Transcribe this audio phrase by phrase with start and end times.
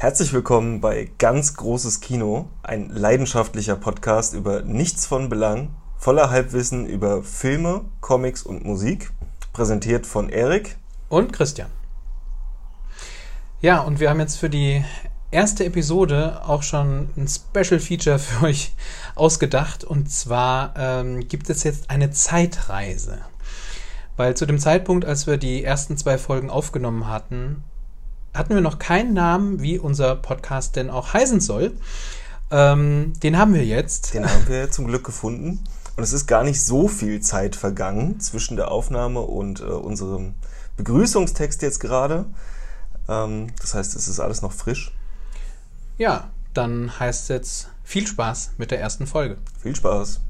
[0.00, 6.86] Herzlich willkommen bei Ganz Großes Kino, ein leidenschaftlicher Podcast über nichts von Belang, voller Halbwissen
[6.86, 9.10] über Filme, Comics und Musik,
[9.52, 10.76] präsentiert von Erik
[11.08, 11.68] und Christian.
[13.60, 14.84] Ja, und wir haben jetzt für die
[15.32, 18.76] erste Episode auch schon ein Special Feature für euch
[19.16, 19.82] ausgedacht.
[19.82, 23.18] Und zwar ähm, gibt es jetzt eine Zeitreise.
[24.16, 27.64] Weil zu dem Zeitpunkt, als wir die ersten zwei Folgen aufgenommen hatten,
[28.38, 31.72] hatten wir noch keinen Namen, wie unser Podcast denn auch heißen soll.
[32.50, 34.14] Ähm, den haben wir jetzt.
[34.14, 35.64] Den haben wir zum Glück gefunden.
[35.96, 40.34] Und es ist gar nicht so viel Zeit vergangen zwischen der Aufnahme und äh, unserem
[40.76, 42.26] Begrüßungstext jetzt gerade.
[43.08, 44.92] Ähm, das heißt, es ist alles noch frisch.
[45.98, 49.38] Ja, dann heißt es jetzt viel Spaß mit der ersten Folge.
[49.60, 50.20] Viel Spaß.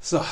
[0.00, 0.24] So.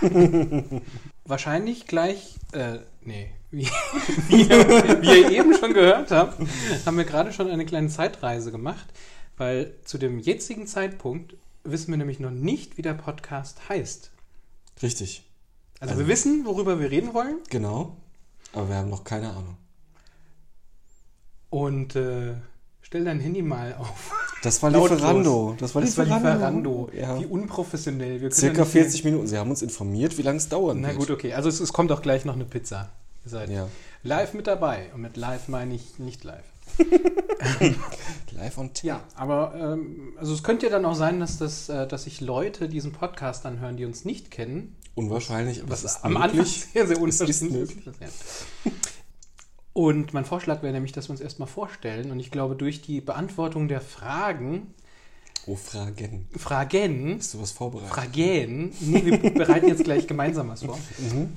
[1.24, 3.66] Wahrscheinlich gleich, äh, nee, wie,
[4.28, 6.40] wie, wie ihr eben schon gehört habt,
[6.84, 8.86] haben wir gerade schon eine kleine Zeitreise gemacht,
[9.36, 14.10] weil zu dem jetzigen Zeitpunkt wissen wir nämlich noch nicht, wie der Podcast heißt.
[14.82, 15.24] Richtig.
[15.80, 17.38] Also, also wir wissen, worüber wir reden wollen.
[17.50, 17.96] Genau,
[18.52, 19.56] aber wir haben noch keine Ahnung.
[21.50, 22.34] Und äh,
[22.82, 24.12] stell dein Handy mal auf.
[24.42, 25.56] Das war Lieferando.
[25.58, 26.14] Das war Lieferando.
[26.14, 26.90] Das war Lieferando.
[26.96, 27.18] Ja.
[27.18, 28.20] Wie unprofessionell.
[28.20, 29.26] Wir Circa 40 Minuten.
[29.26, 30.98] Sie haben uns informiert, wie lange es dauern Na wird.
[30.98, 31.34] gut, okay.
[31.34, 32.90] Also es, es, kommt auch gleich noch eine Pizza.
[33.24, 33.68] Ihr seid ja.
[34.02, 34.90] live mit dabei.
[34.94, 36.44] Und mit live meine ich nicht live.
[38.32, 38.86] live on tape.
[38.86, 42.20] Ja, aber ähm, also es könnte ja dann auch sein, dass, das, äh, dass sich
[42.20, 44.76] Leute diesen Podcast anhören, die uns nicht kennen.
[44.94, 46.30] Unwahrscheinlich, aber was ist am möglich.
[46.30, 48.46] Anfang sehr, sehr unwahrscheinlich ist.
[49.72, 52.10] Und mein Vorschlag wäre nämlich, dass wir uns erstmal vorstellen.
[52.10, 54.74] Und ich glaube, durch die Beantwortung der Fragen.
[55.46, 56.28] Oh, Fragen.
[56.36, 57.16] Fragen.
[57.18, 57.94] Hast du was vorbereitet?
[57.94, 58.74] Fragen.
[58.80, 60.78] Nee, wir bereiten jetzt gleich gemeinsam was vor.
[60.98, 61.36] Mhm.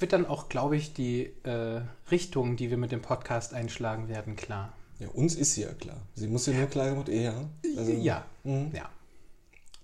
[0.00, 4.34] Wird dann auch, glaube ich, die äh, Richtung, die wir mit dem Podcast einschlagen werden,
[4.34, 4.72] klar.
[4.98, 6.00] Ja, uns ist sie ja klar.
[6.14, 7.48] Sie muss ja nur klar gemacht, eher.
[7.76, 8.24] Also, ja.
[8.42, 8.70] Mh.
[8.74, 8.88] ja.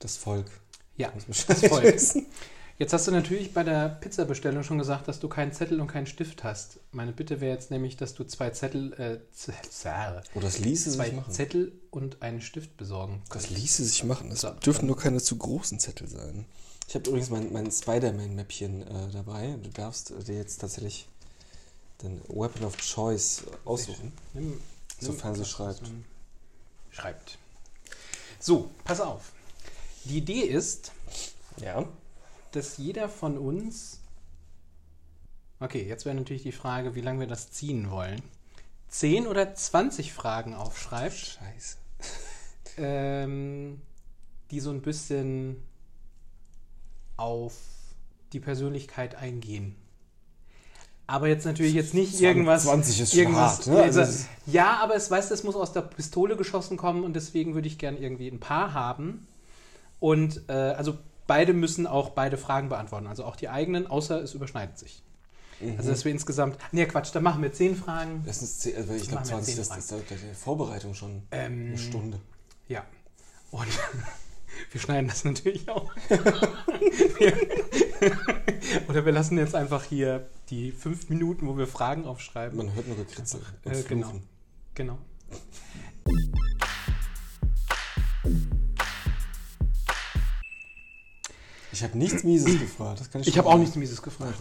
[0.01, 0.51] Das Volk.
[0.97, 2.01] Ja, das Volk.
[2.81, 6.07] Jetzt hast du natürlich bei der Pizzabestellung schon gesagt, dass du keinen Zettel und keinen
[6.07, 6.79] Stift hast.
[6.93, 9.19] Meine Bitte wäre jetzt nämlich, dass du zwei Zettel, äh,
[10.35, 11.31] oh, das ließe zwei sich machen.
[11.31, 13.23] Zettel und einen Stift besorgen.
[13.29, 13.51] Kannst.
[13.51, 14.31] Das ließe sich machen.
[14.31, 16.47] Das so, dürfen nur keine zu großen Zettel sein.
[16.89, 19.59] Ich habe übrigens mein, mein Spider-Man-Mäppchen äh, dabei.
[19.63, 21.07] Du darfst dir jetzt tatsächlich
[22.03, 24.59] den Weapon of Choice aussuchen, nimm,
[24.99, 25.83] sofern nimm, sie schreibt.
[26.89, 27.37] Schreibt.
[28.39, 29.33] So, pass auf.
[30.07, 30.93] Die Idee ist,
[31.59, 31.87] ja
[32.53, 34.01] dass jeder von uns.
[35.59, 38.23] Okay, jetzt wäre natürlich die Frage, wie lange wir das ziehen wollen.
[38.89, 41.15] 10 oder 20 Fragen aufschreibt.
[41.15, 41.77] Scheiße.
[42.77, 43.81] Ähm,
[44.51, 45.63] die so ein bisschen
[47.17, 47.55] auf
[48.33, 49.77] die Persönlichkeit eingehen.
[51.07, 52.63] Aber jetzt natürlich jetzt nicht 20, irgendwas.
[52.63, 53.83] 20 ist irgendwas, hart, ne?
[53.83, 57.67] also ja, aber es weiß, es muss aus der Pistole geschossen kommen und deswegen würde
[57.67, 59.27] ich gern irgendwie ein paar haben.
[59.99, 60.99] Und äh, also
[61.31, 65.05] beide müssen auch beide Fragen beantworten, also auch die eigenen, außer es überschneidet sich.
[65.61, 65.77] Mhm.
[65.77, 66.59] Also, dass wir insgesamt.
[66.73, 68.25] Nee, Quatsch, dann machen wir zehn Fragen.
[68.27, 72.19] Das ist zehn, also ich glaube, 20, das ist der Vorbereitung schon ähm, eine Stunde.
[72.67, 72.85] Ja.
[73.53, 73.69] Und
[74.73, 75.93] wir schneiden das natürlich auch.
[78.89, 82.57] Oder wir lassen jetzt einfach hier die fünf Minuten, wo wir Fragen aufschreiben.
[82.57, 83.41] Man hört nur Gekritzel.
[83.65, 84.15] Äh, genau.
[84.75, 84.99] Genau.
[91.81, 93.01] Ich habe nichts Mieses gefragt.
[93.21, 94.37] ich ich habe auch nichts Mieses gefragt.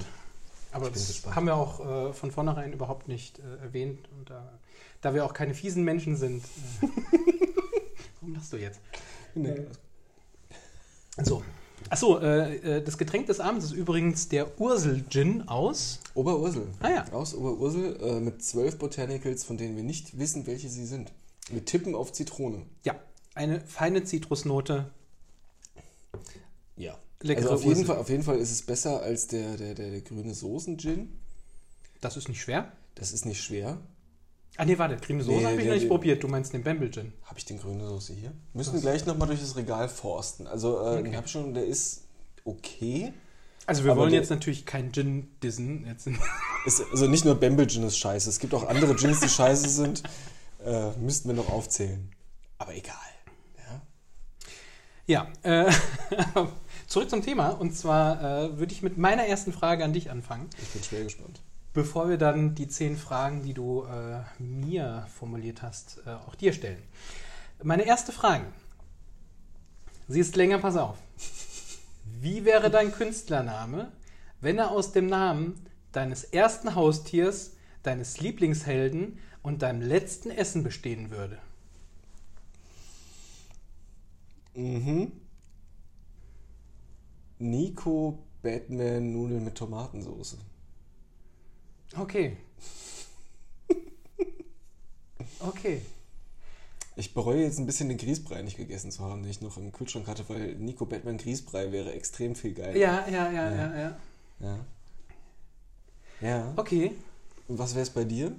[0.74, 4.10] Aber das haben wir auch äh, von vornherein überhaupt nicht äh, erwähnt.
[4.26, 4.60] Da,
[5.00, 6.44] da wir auch keine fiesen Menschen sind.
[6.44, 6.88] Äh,
[8.20, 8.82] warum lachst du jetzt?
[9.36, 9.56] Nee.
[11.24, 11.42] So.
[11.90, 16.02] Achso, äh, äh, das Getränk des Abends ist übrigens der Ursel-Gin aus.
[16.16, 16.68] Oberursel.
[16.82, 17.06] Ah ja.
[17.14, 21.14] Aus Oberursel äh, mit zwölf Botanicals, von denen wir nicht wissen, welche sie sind.
[21.50, 22.64] Wir tippen auf Zitrone.
[22.84, 23.00] Ja,
[23.34, 24.90] eine feine Zitrusnote.
[26.76, 29.74] Ja leckere also auf jeden, Fall, auf jeden Fall ist es besser als der, der,
[29.74, 31.10] der, der grüne Soßen-Gin.
[32.02, 32.72] Das ist nicht schwer?
[32.96, 33.80] Das ist nicht schwer.
[34.58, 36.22] Ah nee, warte, grüne Soße nee, habe ich noch nicht probiert.
[36.22, 37.14] Du meinst den Bamble Gin.
[37.24, 38.34] Habe ich den grüne Soße hier?
[38.54, 40.48] Müssen wir gleich nochmal durch das Regal forsten.
[40.48, 41.04] Also äh, okay.
[41.04, 42.02] den habe schon, der ist
[42.44, 43.14] okay.
[43.66, 45.86] Also wir wollen jetzt natürlich keinen Gin dissen.
[46.66, 48.30] Ist, also nicht nur Bamble Gin ist scheiße.
[48.30, 50.04] Es gibt auch andere Gins, die scheiße sind.
[50.66, 52.12] Äh, müssten wir noch aufzählen.
[52.58, 52.96] Aber egal.
[55.10, 55.72] Ja, äh,
[56.88, 57.48] zurück zum Thema.
[57.50, 60.48] Und zwar äh, würde ich mit meiner ersten Frage an dich anfangen.
[60.62, 61.42] Ich bin schwer gespannt.
[61.74, 66.54] Bevor wir dann die zehn Fragen, die du äh, mir formuliert hast, äh, auch dir
[66.54, 66.84] stellen.
[67.64, 68.46] Meine erste Frage.
[70.08, 70.98] Sie ist länger, pass auf.
[72.22, 73.92] Wie wäre dein Künstlername,
[74.42, 75.60] wenn er aus dem Namen
[75.92, 81.40] deines ersten Haustiers, deines Lieblingshelden und deinem letzten Essen bestehen würde?
[84.56, 85.12] Mhm.
[87.40, 90.38] Nico Batman Nudeln mit Tomatensauce.
[91.98, 92.38] Okay.
[95.40, 95.82] Okay.
[96.96, 99.72] Ich bereue jetzt ein bisschen den Grießbrei nicht gegessen zu haben, den ich noch im
[99.72, 102.76] Kühlschrank hatte, weil Nico Batman Grießbrei wäre extrem viel geil.
[102.76, 103.78] Ja, ja, ja, ja, Ja.
[103.80, 103.98] ja.
[104.40, 104.66] Ja.
[106.22, 106.54] Ja.
[106.58, 106.92] Okay.
[107.48, 108.36] Und was wäre es bei dir?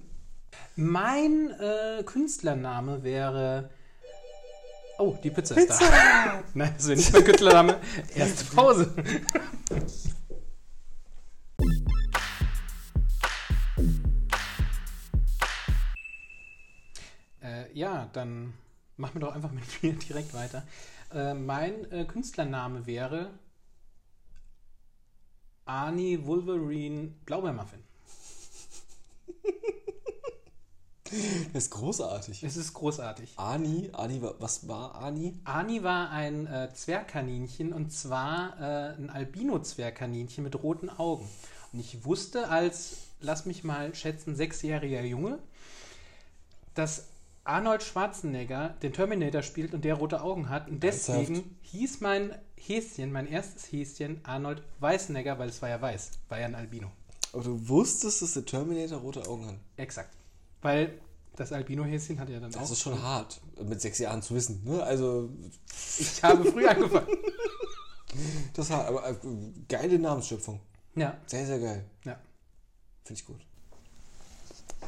[0.77, 3.71] Mein äh, Künstlername wäre.
[5.01, 6.45] Oh, die Pizza, ist da.
[6.55, 7.81] Nein, das wäre nicht mein Künstlername.
[8.15, 8.93] Erste Pause.
[17.43, 18.53] äh, ja, dann
[18.99, 20.67] machen wir doch einfach mit mir direkt weiter.
[21.15, 23.31] Äh, mein äh, Künstlername wäre
[25.65, 27.83] Arnie Wolverine Blaubeermuffin.
[31.53, 32.43] Das ist großartig.
[32.45, 33.33] Es ist großartig.
[33.37, 35.35] Ani, Ani, wa- was war Ani?
[35.45, 41.29] Ani war ein äh, Zwergkaninchen und zwar äh, ein Albino-Zwergkaninchen mit roten Augen.
[41.73, 45.39] Und ich wusste als, lass mich mal schätzen, sechsjähriger Junge,
[46.75, 47.07] dass
[47.45, 50.69] Arnold Schwarzenegger den Terminator spielt und der rote Augen hat.
[50.69, 51.57] Und deswegen Ernsthaft?
[51.63, 56.47] hieß mein Häschen, mein erstes Häschen, Arnold Weißenegger, weil es war ja weiß, war ja
[56.47, 56.91] ein Albino.
[57.33, 59.55] Aber du wusstest, dass der Terminator rote Augen hat.
[59.77, 60.15] Exakt.
[60.63, 60.99] Weil
[61.37, 62.73] das Albino-Häschen hat ja dann Das auch.
[62.73, 64.63] ist schon hart, mit sechs Jahren zu wissen.
[64.65, 64.83] Ne?
[64.83, 65.31] Also,
[65.99, 67.07] Ich habe früh angefangen.
[68.55, 68.89] das ist hart.
[68.89, 69.15] Aber äh,
[69.69, 70.61] geile Namensschöpfung.
[70.97, 71.85] Ja, Sehr, sehr geil.
[72.05, 72.19] ja.
[73.05, 73.41] Finde ich gut.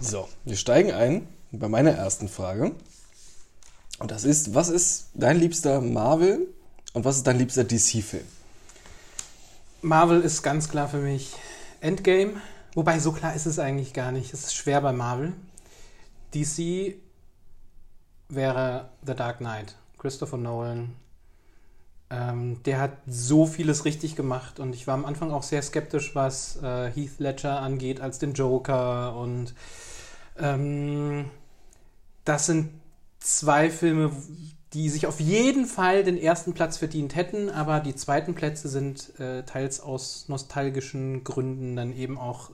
[0.01, 2.73] So, wir steigen ein bei meiner ersten Frage.
[3.99, 6.49] Und das ist, was ist dein liebster Marvel
[6.93, 8.25] und was ist dein liebster DC-Film?
[9.81, 11.33] Marvel ist ganz klar für mich
[11.81, 12.41] Endgame.
[12.75, 14.33] Wobei, so klar ist es eigentlich gar nicht.
[14.33, 15.33] Es ist schwer bei Marvel.
[16.35, 16.97] DC
[18.29, 19.77] wäre The Dark Knight.
[19.99, 20.97] Christopher Nolan.
[22.11, 26.15] Ähm, der hat so vieles richtig gemacht und ich war am Anfang auch sehr skeptisch,
[26.15, 29.17] was äh, Heath Ledger angeht als den Joker.
[29.17, 29.55] Und
[30.39, 31.31] ähm,
[32.25, 32.71] das sind
[33.21, 34.13] zwei Filme,
[34.75, 39.19] die sich auf jeden Fall den ersten Platz verdient hätten, aber die zweiten Plätze sind
[39.21, 42.51] äh, teils aus nostalgischen Gründen dann eben auch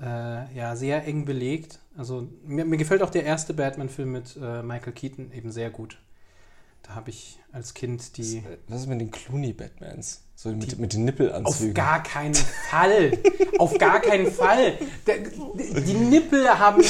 [0.00, 1.78] äh, ja, sehr eng belegt.
[1.96, 5.98] Also mir, mir gefällt auch der erste Batman-Film mit äh, Michael Keaton eben sehr gut.
[6.82, 8.42] Da habe ich als Kind die.
[8.68, 10.22] Was ist mit den Clooney-Batmans?
[10.34, 11.70] So mit, mit den Nippelanzügen.
[11.70, 13.12] Auf gar keinen Fall.
[13.58, 14.78] Auf gar keinen Fall.
[15.06, 16.82] Der, die Nippel haben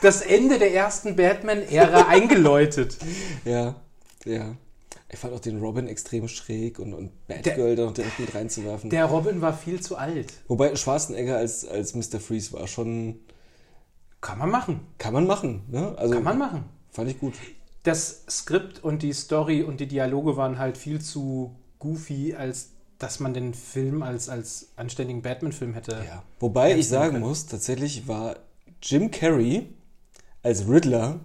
[0.00, 2.96] das Ende der ersten Batman-Ära eingeläutet.
[3.44, 3.74] Ja,
[4.24, 4.56] ja.
[5.10, 8.88] Ich fand auch den Robin extrem schräg und, und Batgirl da noch direkt mit reinzuwerfen.
[8.88, 10.32] Der Robin war viel zu alt.
[10.48, 12.18] Wobei Schwarzenegger als, als Mr.
[12.18, 13.20] Freeze war schon.
[14.22, 14.80] Kann man machen.
[14.96, 15.94] Kann man machen, ne?
[15.98, 16.64] Also, Kann man machen.
[16.90, 17.34] Fand ich gut.
[17.82, 23.18] Das Skript und die Story und die Dialoge waren halt viel zu goofy, als dass
[23.18, 26.04] man den Film als, als anständigen Batman-Film hätte.
[26.06, 26.22] Ja.
[26.38, 27.24] Wobei ich sagen können.
[27.24, 28.36] muss, tatsächlich war
[28.80, 29.66] Jim Carrey
[30.44, 31.18] als Riddler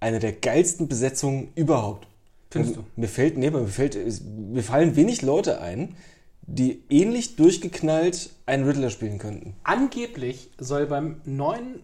[0.00, 2.08] eine der geilsten Besetzungen überhaupt.
[2.50, 2.88] Findest mir, du?
[2.96, 5.96] Mir fällt, nee, mir fällt, mir fallen wenig Leute ein,
[6.42, 9.54] die ähnlich durchgeknallt einen Riddler spielen könnten.
[9.64, 11.80] Angeblich soll beim neuen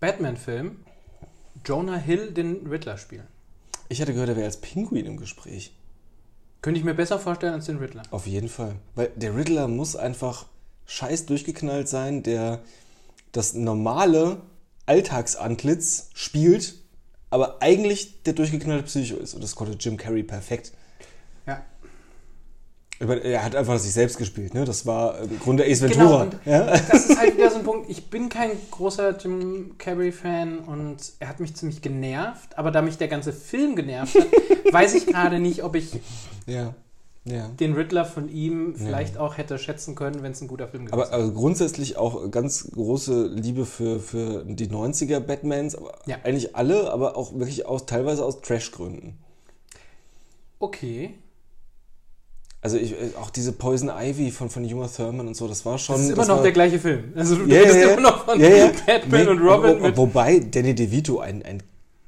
[0.00, 0.76] Batman-Film
[1.64, 3.26] Jonah Hill den Riddler spielen.
[3.90, 5.72] Ich hatte gehört, er wäre als Pinguin im Gespräch.
[6.62, 8.02] Könnte ich mir besser vorstellen als den Riddler.
[8.10, 8.76] Auf jeden Fall.
[8.94, 10.46] Weil der Riddler muss einfach
[10.86, 12.60] scheiß durchgeknallt sein, der
[13.32, 14.40] das normale
[14.86, 16.74] Alltagsantlitz spielt,
[17.28, 19.34] aber eigentlich der durchgeknallte Psycho ist.
[19.34, 20.72] Und das konnte Jim Carrey perfekt.
[23.02, 24.64] Meine, Er hat einfach sich selbst gespielt, ne?
[24.66, 26.22] Das war im Grunde Ace Genau, Ventura.
[26.24, 26.66] und ja?
[26.90, 27.88] das ist halt wieder so ein Punkt.
[27.88, 32.58] Ich bin kein großer Jim Carrey-Fan und er hat mich ziemlich genervt.
[32.58, 34.26] Aber da mich der ganze Film genervt hat,
[34.72, 35.98] weiß ich gerade nicht, ob ich
[36.46, 36.74] ja.
[37.24, 37.48] Ja.
[37.48, 41.00] den Riddler von ihm vielleicht auch hätte schätzen können, wenn es ein guter Film gewesen
[41.00, 45.92] Aber also grundsätzlich auch ganz große Liebe für, für die 90er Batmans, aber
[46.24, 49.18] eigentlich alle, aber auch wirklich aus, teilweise aus Trash-Gründen.
[50.58, 51.14] Okay.
[52.62, 55.78] Also ich, äh, auch diese Poison Ivy von, von Uma Thurman und so, das war
[55.78, 55.94] schon.
[55.96, 57.12] Das ist immer das noch war, der gleiche Film.
[57.16, 57.88] Also du redest ja, ja.
[57.92, 58.70] immer noch von ja.
[58.86, 59.96] Batman Nee, und Robin wo, mit.
[59.96, 61.62] Wobei Danny DeVito ein, ein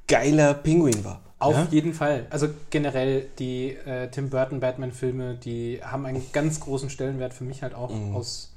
[0.06, 1.20] geiler Pinguin war.
[1.38, 1.66] Auf Ja?
[1.70, 2.26] jeden Fall.
[2.30, 7.62] Also generell die äh, Tim Burton Batman-Filme, die haben einen ganz großen Stellenwert für mich
[7.62, 8.14] halt auch Mhm.
[8.14, 8.52] aus,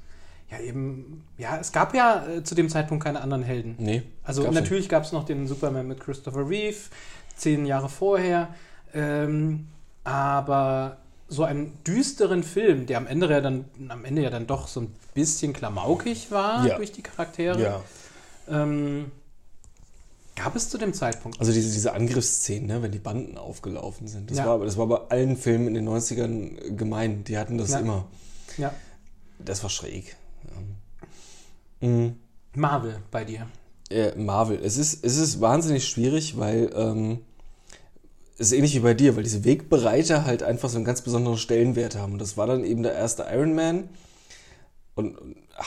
[0.50, 3.74] ja eben, ja, es gab ja äh, zu dem Zeitpunkt keine anderen Helden.
[3.78, 4.02] Nee.
[4.22, 6.76] Also gab's natürlich gab es noch den Superman mit Christopher Reeve,
[7.34, 8.48] zehn Jahre vorher,
[8.94, 9.66] ähm,
[10.04, 14.68] aber so einen düsteren Film, der am Ende ja dann, am Ende ja dann doch
[14.68, 16.76] so ein bisschen klamaukig war Ja.
[16.76, 17.82] durch die Charaktere, Ja.
[18.48, 19.10] ähm,
[20.36, 21.40] gab es zu dem Zeitpunkt.
[21.40, 24.30] Also diese, diese Angriffsszenen, ne, wenn die Banden aufgelaufen sind.
[24.30, 24.46] Das, Ja.
[24.46, 27.24] war, das war bei allen Filmen in den 90ern gemein.
[27.24, 27.78] Die hatten das Ja.
[27.80, 28.06] immer.
[28.58, 28.72] Ja.
[29.38, 30.14] Das war schräg.
[31.80, 31.88] Ja.
[31.88, 32.16] Mhm.
[32.54, 33.46] Marvel bei dir.
[33.90, 34.58] Äh, Marvel.
[34.62, 37.20] Es ist, es ist wahnsinnig schwierig, weil ähm,
[38.38, 41.96] ist ähnlich wie bei dir, weil diese Wegbereiter halt einfach so einen ganz besonderen Stellenwert
[41.96, 42.14] haben.
[42.14, 43.88] Und das war dann eben der erste Iron Man.
[44.94, 45.16] Und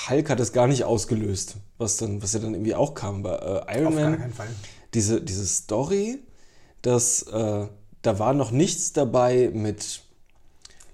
[0.10, 3.26] Hulk hat das gar nicht ausgelöst, was dann, was ja dann irgendwie auch kam.
[3.26, 4.48] Aber äh, Iron Auf gar Man, keinen Fall.
[4.94, 6.20] diese, diese Story,
[6.82, 7.68] dass äh,
[8.02, 10.02] da war noch nichts dabei mit,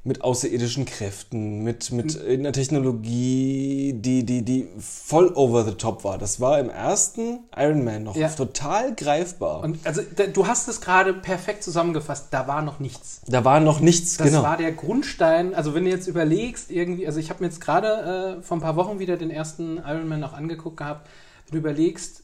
[0.08, 6.20] mit außerirdischen Kräften, mit, mit einer Technologie, die, die, die voll over the top war.
[6.20, 8.30] Das war im ersten Iron Man noch Ja.
[8.30, 9.64] total greifbar.
[9.64, 13.22] Und also da, du hast es gerade perfekt zusammengefasst, da war noch nichts.
[13.28, 14.44] da war noch nichts, Das genau.
[14.44, 15.56] war der Grundstein.
[15.56, 18.62] Also wenn du jetzt überlegst, irgendwie, also ich habe mir jetzt gerade äh, vor ein
[18.62, 21.10] paar Wochen wieder den ersten Iron Man noch angeguckt gehabt.
[21.48, 22.22] Wenn du überlegst,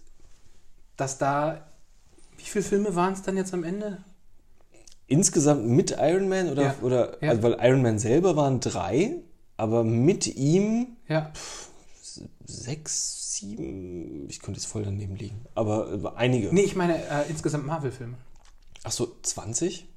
[0.98, 1.66] dass da,
[2.38, 3.98] wie viele Filme waren es dann jetzt am Ende?
[5.12, 6.76] Insgesamt mit Iron Man oder, Ja.
[6.82, 7.30] oder Ja.
[7.32, 9.16] also weil Iron Man selber waren drei,
[9.58, 11.32] aber mit ihm Ja,
[12.46, 16.54] sechs, sieben, ich könnte jetzt voll daneben liegen, aber einige.
[16.54, 18.16] nee, ich meine äh, insgesamt Marvel-Filme.
[18.84, 19.88] Ach so, 20?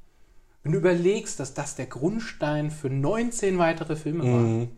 [0.62, 4.40] Wenn du überlegst, dass das der Grundstein für 19 weitere Filme war.
[4.40, 4.68] Mhm.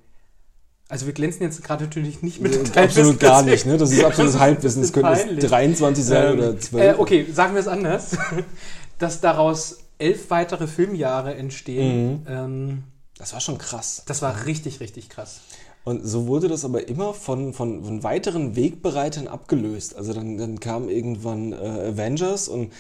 [0.89, 3.77] Also wir glänzen jetzt gerade natürlich nicht mit Äh, Detailwissen, Absolut gar nicht, ne?
[3.77, 4.83] Das ist absolutes Halbwissen.
[4.83, 5.47] Es bisschen könnte jetzt peinlich.
[5.47, 6.85] 23 sein Ähm, oder 12.
[6.85, 8.17] Äh, okay, sagen wir es anders.
[8.99, 12.21] Dass daraus elf weitere Filmjahre entstehen.
[12.21, 12.27] Mhm.
[12.29, 12.83] Ähm,
[13.19, 14.03] Das war schon krass.
[14.07, 15.41] das war richtig, richtig krass.
[15.85, 19.95] Und so wurde das aber immer von, von, von weiteren Wegbereitern abgelöst.
[19.97, 22.73] Also dann, dann kam irgendwann äh, Avengers und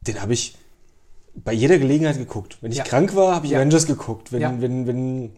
[0.00, 0.56] den habe ich
[1.36, 2.58] bei jeder Gelegenheit geguckt.
[2.60, 2.84] Wenn ich Ja.
[2.84, 3.58] krank war, habe ich Ja.
[3.58, 4.32] Avengers geguckt.
[4.32, 4.52] Wenn, Ja.
[4.60, 5.30] wenn, wenn,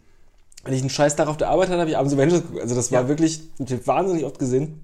[0.64, 2.62] wenn ich einen Scheiß Tag auf der Arbeit hatte, habe ich abends Avengers geguckt.
[2.62, 3.08] Also das war Ja.
[3.08, 4.80] wirklich, ich habe wahnsinnig oft gesehen.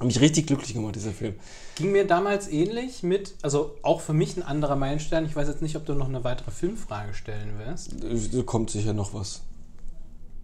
[0.00, 1.34] Mich richtig glücklich gemacht, dieser Film.
[1.74, 5.26] Ging mir damals ähnlich mit, also auch für mich ein anderer Meilenstein.
[5.26, 7.94] Ich weiß jetzt nicht, ob du noch eine weitere Filmfrage stellen wirst.
[8.32, 9.40] Da kommt sicher noch was.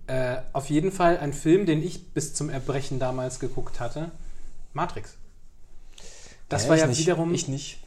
[0.09, 4.11] Äh, auf jeden Fall ein Film, den ich bis zum Erbrechen damals geguckt hatte.
[4.73, 5.15] Matrix.
[6.49, 6.99] Das Äh, war ja nicht.
[6.99, 7.33] wiederum.
[7.33, 7.79] Ich nicht.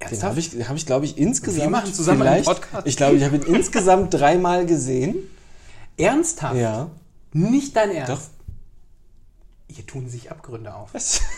[0.00, 0.22] Den Ernsthaft?
[0.30, 1.62] habe ich, hab ich glaube ich, insgesamt.
[1.62, 2.86] Wir machen zusammen einen Podcast.
[2.86, 5.16] Ich glaube, ich habe ihn insgesamt dreimal gesehen.
[5.96, 6.56] Ernsthaft?
[6.56, 6.90] Ja.
[7.34, 8.12] Nicht dein Ernst?
[8.12, 8.20] Doch.
[9.72, 10.94] Hier tun sich Abgründe auf.
[10.94, 11.20] Was?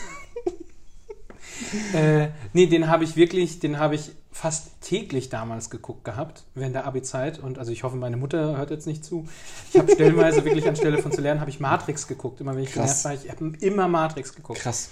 [1.93, 6.75] Äh, nee, den habe ich wirklich, den habe ich fast täglich damals geguckt gehabt, während
[6.75, 7.39] der Abi-Zeit.
[7.39, 9.29] Und also ich hoffe, meine Mutter hört jetzt nicht zu.
[9.73, 12.41] Ich habe stellenweise wirklich anstelle von zu lernen, habe ich Matrix geguckt.
[12.41, 14.61] Immer wenn ich genervt war, ich habe immer Matrix geguckt.
[14.61, 14.91] Krass.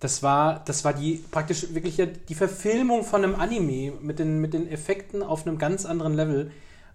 [0.00, 4.54] Das war, das war die praktisch wirklich die Verfilmung von einem Anime mit den, mit
[4.54, 6.50] den Effekten auf einem ganz anderen Level.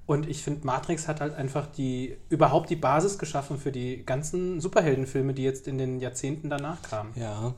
[0.05, 4.61] Und ich finde, Matrix hat halt einfach die überhaupt die Basis geschaffen für die ganzen
[4.61, 7.11] Superheldenfilme, die jetzt in den Jahrzehnten danach kamen.
[7.15, 7.55] Ja.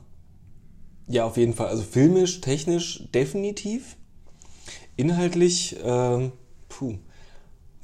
[1.06, 1.68] Ja, auf jeden Fall.
[1.68, 3.96] Also filmisch, technisch definitiv.
[4.96, 6.32] Inhaltlich, ähm,
[6.68, 6.98] puh,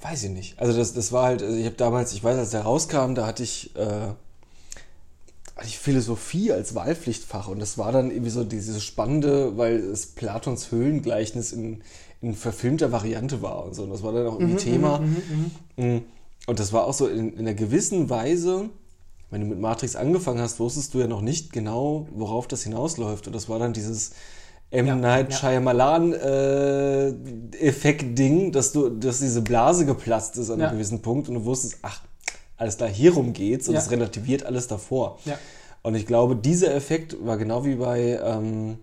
[0.02, 0.58] weiß ich nicht.
[0.58, 3.26] Also das, das war halt, also ich habe damals, ich weiß, als der rauskam, da
[3.26, 4.14] hatte ich, äh,
[5.62, 10.72] ich Philosophie als Wahlpflichtfach und das war dann irgendwie so dieses Spannende, weil es Platons
[10.72, 11.82] Höhlengleichnis in,
[12.20, 13.84] in verfilmter Variante war und so.
[13.84, 15.00] Und das war dann auch irgendwie Thema.
[15.76, 15.98] Mm.
[16.46, 18.68] Und das war auch so in, in einer gewissen Weise,
[19.30, 23.26] wenn du mit Matrix angefangen hast, wusstest du ja noch nicht genau, worauf das hinausläuft.
[23.28, 24.12] Und das war dann dieses
[24.70, 24.86] M.
[24.86, 25.38] Ja, Night ja.
[25.38, 27.14] Shyamalan äh,
[28.50, 30.68] dass du, dass diese Blase geplatzt ist an Ja.
[30.68, 32.02] einem gewissen Punkt und du wusstest, ach,
[32.56, 33.80] alles klar, hierum geht's und Ja.
[33.80, 35.18] es relativiert alles davor.
[35.24, 35.38] Ja.
[35.82, 38.78] Und ich glaube, dieser Effekt war genau wie bei ähm,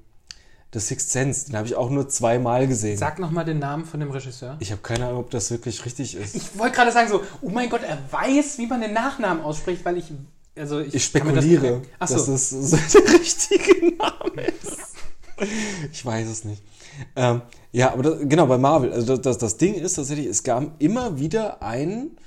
[0.74, 1.48] The Sixth Sense.
[1.48, 2.98] Den habe ich auch nur zweimal gesehen.
[2.98, 4.56] Sag nochmal den Namen von dem Regisseur.
[4.60, 6.36] Ich habe keine Ahnung, ob das wirklich richtig ist.
[6.36, 9.84] Ich wollte gerade sagen so, oh mein Gott, er weiß, wie man den Nachnamen ausspricht,
[9.84, 10.06] weil ich,
[10.56, 14.78] also ich, Ich mir das- spekuliere, Ach dass so, das so der richtige Name ist.
[15.92, 16.62] Ich weiß es nicht.
[17.16, 20.44] Ähm, ja, aber das, genau, bei Marvel, also das, das, das Ding ist tatsächlich, es
[20.44, 22.18] gab immer wieder einen,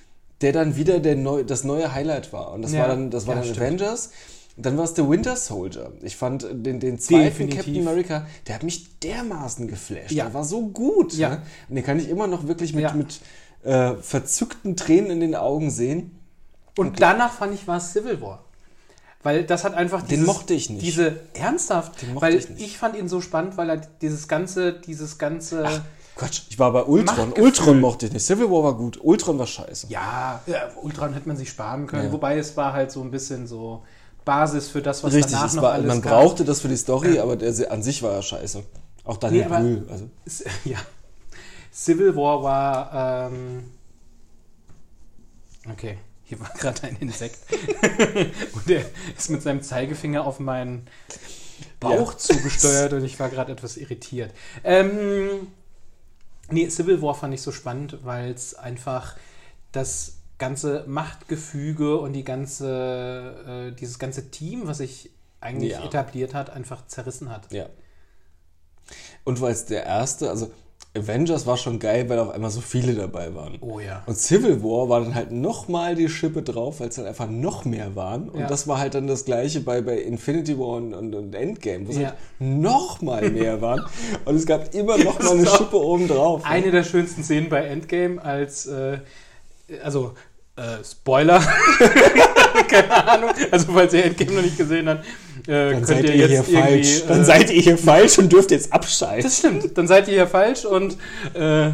[0.44, 2.52] der dann wieder der neu, das neue Highlight war.
[2.52, 3.66] Und das Ja, war dann, das war ja, dann stimmt.
[3.66, 4.10] Avengers.
[4.58, 5.90] Und dann war es der Winter Soldier.
[6.02, 7.64] Ich fand den, den zweiten Definitiv.
[7.64, 10.12] Captain America, der hat mich dermaßen geflasht.
[10.12, 10.24] Ja.
[10.26, 11.14] Der war so gut.
[11.14, 11.30] Ja.
[11.30, 11.42] Ne?
[11.70, 13.20] Und den kann ich immer noch wirklich mit, mit
[13.64, 16.18] äh, verzückten Tränen in den Augen sehen.
[16.76, 18.44] Und danach fand ich, war es Civil War.
[19.22, 20.82] Weil das hat einfach Den mochte ich nicht.
[20.84, 22.76] Diese ernsthaft, Den mochte weil ich nicht.
[22.76, 25.64] fand ihn so spannend, weil er dieses ganze, dieses ganze.
[26.16, 27.16] Quatsch, ich war bei Ultron.
[27.16, 27.44] Machtgefühl.
[27.44, 28.25] Ultron mochte ich nicht.
[28.25, 28.99] Civil War war gut.
[29.02, 29.88] Ultron war scheiße.
[29.88, 32.12] Ja, ja, Ultron hätte man sich sparen können, Ja.
[32.12, 33.83] wobei es war halt so ein bisschen so
[34.25, 36.12] Basis für das, was Richtig, danach es noch war, alles man gab.
[36.12, 38.62] brauchte das für die Story, aber der, an sich war er scheiße.
[39.04, 39.87] Auch Daniel Nee, Brühl.
[39.90, 40.09] Also.
[40.64, 40.78] Ja.
[41.73, 43.28] Civil War war.
[43.28, 43.71] Ähm
[45.71, 47.38] okay, hier war gerade ein Insekt.
[48.52, 48.83] und der
[49.16, 50.87] ist mit seinem Zeigefinger auf meinen
[51.80, 52.18] Bauch Ja.
[52.18, 54.30] zugesteuert und ich war gerade etwas irritiert.
[54.62, 55.49] Ähm,
[56.50, 59.16] nee, Civil War fand ich so spannend, weil es einfach
[59.72, 65.10] das ganze Machtgefüge und die ganze, äh, dieses ganze Team, was sich
[65.40, 65.84] eigentlich Ja.
[65.84, 67.52] etabliert hat, einfach zerrissen hat.
[67.52, 67.68] Ja.
[69.24, 70.50] Und weil es der erste, also
[70.96, 73.56] Avengers war schon geil, weil auf einmal so viele dabei waren.
[73.60, 74.02] Oh ja.
[74.06, 77.64] Und Civil War war dann halt nochmal die Schippe drauf, weil es dann einfach noch
[77.64, 78.28] mehr waren.
[78.28, 78.46] Und Ja.
[78.46, 81.90] das war halt dann das gleiche bei, bei Infinity War und, und, und Endgame, wo
[81.90, 82.08] es Ja.
[82.08, 83.84] halt nochmal mehr waren.
[84.24, 86.42] Und es gab immer nochmal eine Schippe oben drauf.
[86.44, 88.98] Eine der schönsten Szenen bei Endgame als, äh,
[89.82, 90.12] also,
[90.56, 91.40] äh, Spoiler.
[92.68, 93.30] Keine Ahnung.
[93.50, 95.04] Also, falls ihr Endgame noch nicht gesehen habt,
[95.46, 97.02] äh, Dann seid ihr ihr hier falsch.
[97.02, 99.22] Äh, Dann seid ihr hier falsch und dürft jetzt abschalten.
[99.22, 99.76] das stimmt.
[99.76, 100.96] Dann seid ihr hier falsch und
[101.34, 101.70] äh,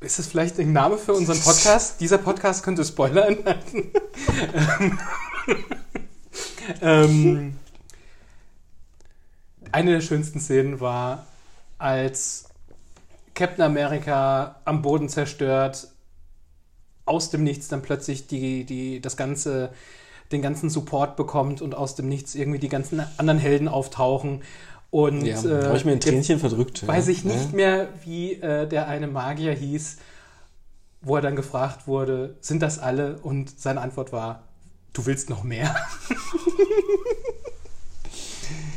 [0.00, 2.00] ist das vielleicht ein Name für unseren Podcast?
[2.00, 3.90] Dieser Podcast könnte Spoiler enthalten.
[6.82, 7.56] ähm,
[9.70, 11.26] eine der schönsten Szenen war,
[11.78, 12.46] als
[13.34, 15.88] Captain America am Boden zerstört,
[17.04, 19.72] aus dem Nichts dann plötzlich die, die, das ganze,
[20.32, 24.42] den ganzen Support bekommt und aus dem Nichts irgendwie die ganzen anderen Helden auftauchen.
[24.90, 26.86] Und Ja, äh, habe ich mir ein Tränchen verdrückt.
[26.86, 27.12] weiß ja.
[27.12, 29.96] ich nicht mehr, wie äh, der eine Magier hieß,
[31.00, 33.18] wo er dann gefragt wurde, sind das alle?
[33.18, 34.42] Und seine Antwort war,
[34.92, 35.74] du willst noch mehr?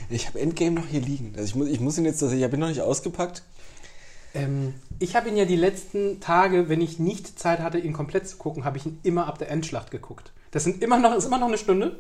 [0.10, 1.34] Ich habe Endgame noch hier liegen.
[1.36, 3.42] Also ich muss, ich muss ihn jetzt, ich habe ihn noch nicht ausgepackt.
[4.34, 8.28] Ähm, ich habe ihn ja die letzten Tage, wenn ich nicht Zeit hatte, ihn komplett
[8.28, 10.32] zu gucken, habe ich ihn immer ab der Endschlacht geguckt.
[10.56, 11.98] Das sind immer noch, ist immer noch eine Stunde,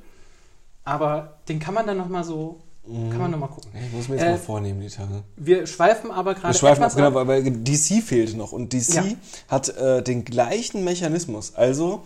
[0.85, 3.69] aber den kann man dann noch mal so, kann man noch mal gucken.
[3.73, 5.23] Ja, Ich muss mir jetzt Äh, mal vornehmen, die Tage.
[5.35, 8.53] Wir schweifen aber Wir gerade schweifen ab, genau, weil weil DC fehlt noch.
[8.53, 9.03] Und DC Ja.
[9.49, 11.53] hat äh, den gleichen Mechanismus.
[11.53, 12.03] Also,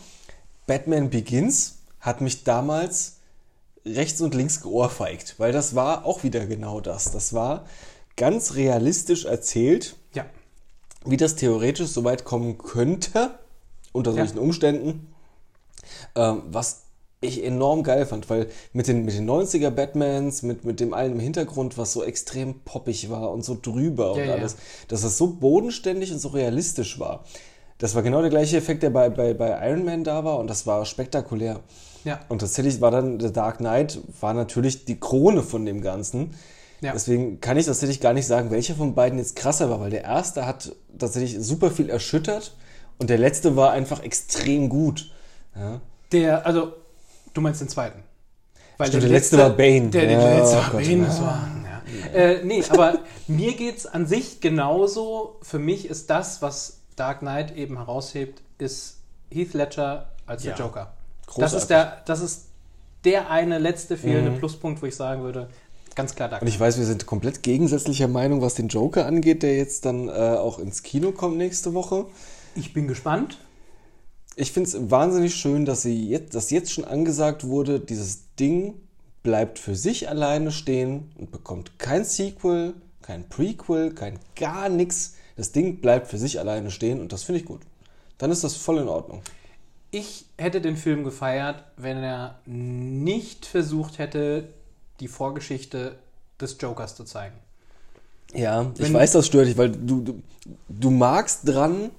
[0.65, 3.17] Batman Begins hat mich damals
[3.86, 7.12] rechts und links geohrfeigt, weil das war auch wieder genau das.
[7.12, 7.65] Das war
[8.15, 10.26] ganz realistisch erzählt, Ja,
[11.06, 13.38] wie das theoretisch so weit kommen könnte,
[13.91, 14.26] unter Ja.
[14.26, 15.13] solchen Umständen,
[16.15, 16.84] ähm, was
[17.22, 21.13] ich enorm geil fand, weil mit den, mit den 90er Batmans, mit, mit dem allen
[21.13, 24.34] im Hintergrund, was so extrem poppig war und so drüber Ja, und ja.
[24.36, 24.56] alles,
[24.88, 27.26] dass das so bodenständig und so realistisch war.
[27.78, 30.50] Das war genau der gleiche Effekt, der bei, bei, bei Iron Man da war und
[30.50, 31.60] das war spektakulär.
[32.06, 36.36] ja, Und tatsächlich war dann The Dark Knight, war natürlich die Krone von dem Ganzen.
[36.82, 36.94] ja.
[36.94, 40.04] Deswegen kann ich tatsächlich gar nicht sagen, welcher von beiden jetzt krasser war, weil der
[40.04, 42.56] erste hat tatsächlich super viel erschüttert
[42.98, 45.12] und der letzte war einfach extrem gut.
[45.56, 45.82] Ja.
[46.12, 46.74] Der, also,
[47.34, 48.04] du meinst den zweiten.
[48.78, 49.90] Weil Stimmt, der letzte war Bane.
[49.90, 50.82] Der, der Ja, letzte oh war Gott.
[50.84, 51.06] Bane.
[51.06, 52.10] Das war, ja.
[52.14, 55.38] Äh, nee, aber mir geht's an sich genauso.
[55.42, 58.98] Für mich ist das, was Dark Knight eben heraushebt, ist
[59.32, 60.54] Heath Ledger als Ja.
[60.54, 60.94] der Joker.
[61.38, 62.46] Das ist, der, das ist
[63.06, 65.50] der eine letzte fehlende Pluspunkt, wo ich sagen würde,
[65.96, 69.44] ganz klar Dark Und ich weiß, wir sind komplett gegensätzlicher Meinung, was den Joker angeht,
[69.44, 72.06] der jetzt dann äh, auch ins Kino kommt nächste Woche.
[72.56, 73.38] Ich bin gespannt.
[74.39, 78.73] Ich finde es wahnsinnig schön, dass sie jetzt, dass jetzt schon angesagt wurde, dieses Ding
[79.21, 85.15] bleibt für sich alleine stehen und bekommt kein Sequel, kein Prequel, kein gar nichts.
[85.36, 87.60] Das Ding bleibt für sich alleine stehen und das finde ich gut.
[88.17, 89.21] Dann ist das voll in Ordnung.
[89.91, 94.47] Ich hätte den Film gefeiert, wenn er nicht versucht hätte,
[95.02, 95.99] die Vorgeschichte
[96.39, 97.36] des Jokers zu zeigen.
[98.34, 100.21] Ja, ich Wenn- weiß, das stört dich, weil du, du,
[100.69, 101.89] du magst dran,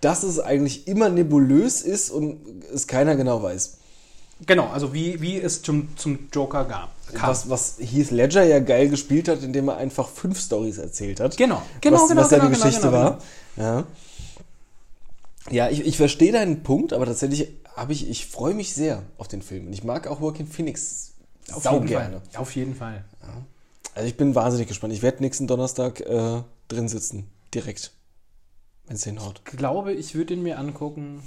[0.00, 2.38] dass es eigentlich immer nebulös ist und
[2.72, 3.78] es keiner genau weiß.
[4.46, 6.90] Genau, also wie, wie es zum, zum Joker gab.
[7.14, 11.36] Was, was Heath Ledger ja geil gespielt hat, indem er einfach fünf Stories erzählt hat.
[11.36, 13.18] Genau, genau, was, genau, was seine genau, genau, Geschichte genau, war.
[13.56, 13.84] Ja,
[15.50, 19.26] ja ich, ich verstehe deinen Punkt, aber tatsächlich habe ich, ich freue mich sehr auf
[19.26, 19.68] den Film.
[19.68, 21.12] Und ich mag auch Joaquin Phoenix
[21.52, 22.20] Auf sau jeden gerne.
[22.30, 22.40] Fall.
[22.40, 23.04] Auf jeden Fall.
[23.94, 24.92] Also ich bin wahnsinnig gespannt.
[24.92, 27.28] Ich werde nächsten Donnerstag äh, drin sitzen.
[27.54, 27.92] Direkt.
[28.88, 29.40] Wenn es hinhaut.
[29.44, 31.22] Ich glaube, ich würde ihn mir angucken.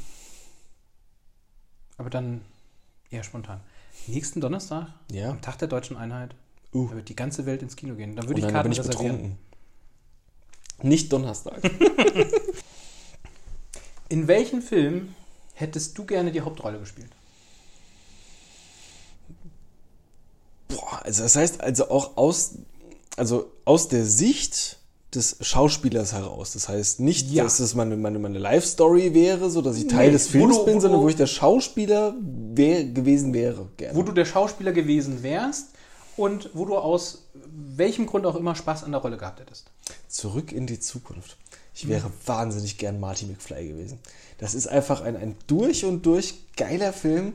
[1.98, 2.42] Aber dann
[3.10, 3.62] eher spontan.
[4.08, 5.30] Nächsten Donnerstag, Ja.
[5.30, 6.34] am Tag der deutschen Einheit,
[6.74, 6.88] Uh.
[6.90, 8.16] da wird die ganze Welt ins Kino gehen.
[8.16, 9.16] Dann würde Und ich Karten bin ich reservieren.
[9.18, 9.38] betrunken.
[10.90, 11.62] Nicht Donnerstag.
[14.10, 15.14] In welchem Film
[15.54, 17.12] hättest du gerne die Hauptrolle gespielt?
[21.04, 22.56] also das heißt also auch aus,
[23.18, 24.78] also aus der Sicht
[25.14, 26.54] des Schauspielers heraus.
[26.54, 27.44] Das heißt nicht, Ja.
[27.44, 30.66] dass es meine, meine, meine Life-Story wäre, so dass ich Teil Nee, des Films du-
[30.66, 33.68] bin, sondern wo ich der Schauspieler wär, gewesen wäre.
[33.78, 33.98] Gerne.
[33.98, 35.68] Wo du der Schauspieler gewesen wärst
[36.16, 37.24] und wo du aus
[37.76, 39.66] welchem Grund auch immer Spaß an der Rolle gehabt hättest.
[40.08, 41.36] Zurück in die Zukunft.
[41.74, 44.00] Ich wäre wahnsinnig gern Marty McFly gewesen.
[44.38, 47.34] Das ist einfach ein, ein durch und durch geiler Film.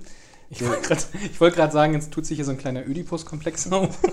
[0.50, 1.02] Ich wollte gerade
[1.38, 3.98] wollt sagen, jetzt tut sich hier so ein kleiner Oedipus-Komplex auf.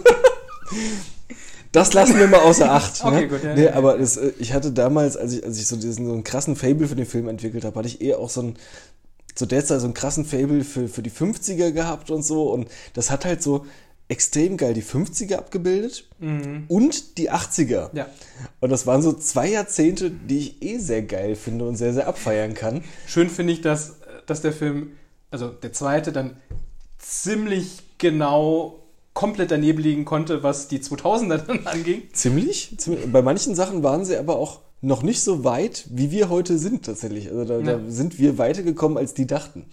[1.74, 3.04] Das lassen wir mal außer Acht.
[3.04, 3.28] Okay, ne?
[3.28, 5.76] gut, ja, nee, ja, aber das, äh, ich hatte damals, als ich, als ich so
[5.76, 8.42] diesen so einen krassen Fable für den Film entwickelt habe, hatte ich eher auch so
[8.42, 8.56] ein
[9.36, 12.52] zu der Zeit so einen krassen Fable für, für die 50er gehabt und so.
[12.52, 13.66] Und das hat halt so
[14.08, 16.08] extrem geil die 50er abgebildet
[16.68, 17.90] und die 80er.
[17.96, 18.08] Ja.
[18.60, 22.08] Und das waren so zwei Jahrzehnte, die ich eh sehr geil finde und sehr, sehr
[22.08, 22.84] abfeiern kann.
[23.08, 23.96] Schön finde ich, dass,
[24.28, 24.92] dass der Film,
[25.32, 26.38] also der zweite, dann
[27.00, 28.83] ziemlich genau
[29.14, 32.04] komplett daneben liegen konnte, was die 2000er dann anging.
[32.14, 32.76] Ziemlich.
[32.78, 33.12] Ziemlich.
[33.12, 36.86] Bei manchen Sachen waren sie aber auch noch nicht so weit, wie wir heute sind
[36.86, 37.30] tatsächlich.
[37.32, 37.78] Also da, Ja.
[37.78, 39.66] da sind wir weitergekommen, als die dachten.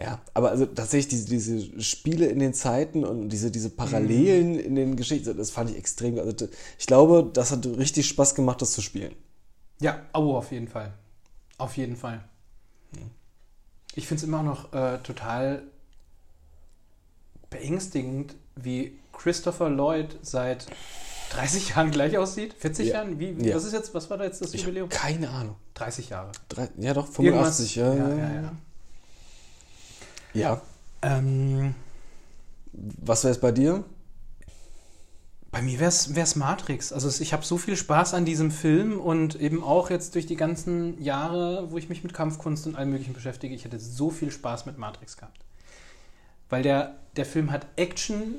[0.00, 4.74] Ja, aber also tatsächlich diese, diese Spiele in den Zeiten und diese, diese Parallelen in
[4.74, 6.18] den Geschichten, das fand ich extrem.
[6.18, 9.12] Also ich glaube, das hat richtig Spaß gemacht, das zu spielen.
[9.82, 10.94] Ja, oh, auf jeden Fall.
[11.58, 12.24] Auf jeden Fall.
[13.94, 15.62] Ich finde es immer noch äh, total
[17.50, 20.66] beängstigend, wie Christopher Lloyd seit
[21.30, 22.54] 30 Jahren gleich aussieht.
[22.58, 22.94] 40 Ja.
[22.94, 23.18] Jahren?
[23.20, 23.54] Wie, Ja.
[23.56, 24.88] was ist jetzt, was war da jetzt das Ich Jubiläum?
[24.88, 25.56] keine Ahnung.
[25.74, 26.32] 30 Jahre.
[26.48, 27.94] Drei, ja, doch, Irgendwas- 85, ja.
[27.94, 28.52] ja, ja,
[30.34, 30.60] ja.
[31.02, 31.74] Ähm,
[32.72, 33.84] Was wäre es bei dir?
[35.50, 36.92] Bei mir wäre es Matrix.
[36.92, 40.36] Also ich habe so viel Spaß an diesem Film und eben auch jetzt durch die
[40.36, 44.30] ganzen Jahre, wo ich mich mit Kampfkunst und allem Möglichen beschäftige, ich hatte so viel
[44.30, 45.40] Spaß mit Matrix gehabt.
[46.50, 48.34] Weil der, der Film hat Action,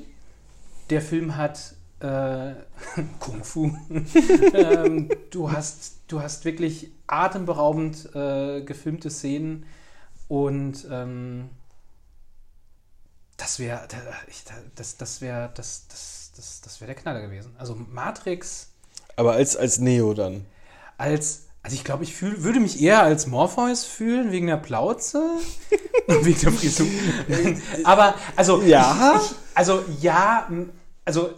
[0.90, 2.54] der Film hat äh,
[3.18, 3.76] Kung Fu.
[4.54, 9.66] ähm, du, hast, du hast wirklich atemberaubend äh, gefilmte Szenen
[10.28, 11.50] und ähm,
[13.36, 13.88] das wäre
[14.76, 17.54] das, das wär, das, das, das, das wär der Knaller gewesen.
[17.58, 18.68] Also Matrix
[19.16, 20.46] Aber als, als Neo dann.
[20.96, 25.22] als, also ich glaube, ich fühl, würde mich eher als Morpheus fühlen, wegen der Plauze
[26.06, 26.86] und wegen der Frisur.
[27.84, 29.20] Aber, also, Ja?
[29.22, 30.48] Ich, ich, also ja,
[31.04, 31.30] also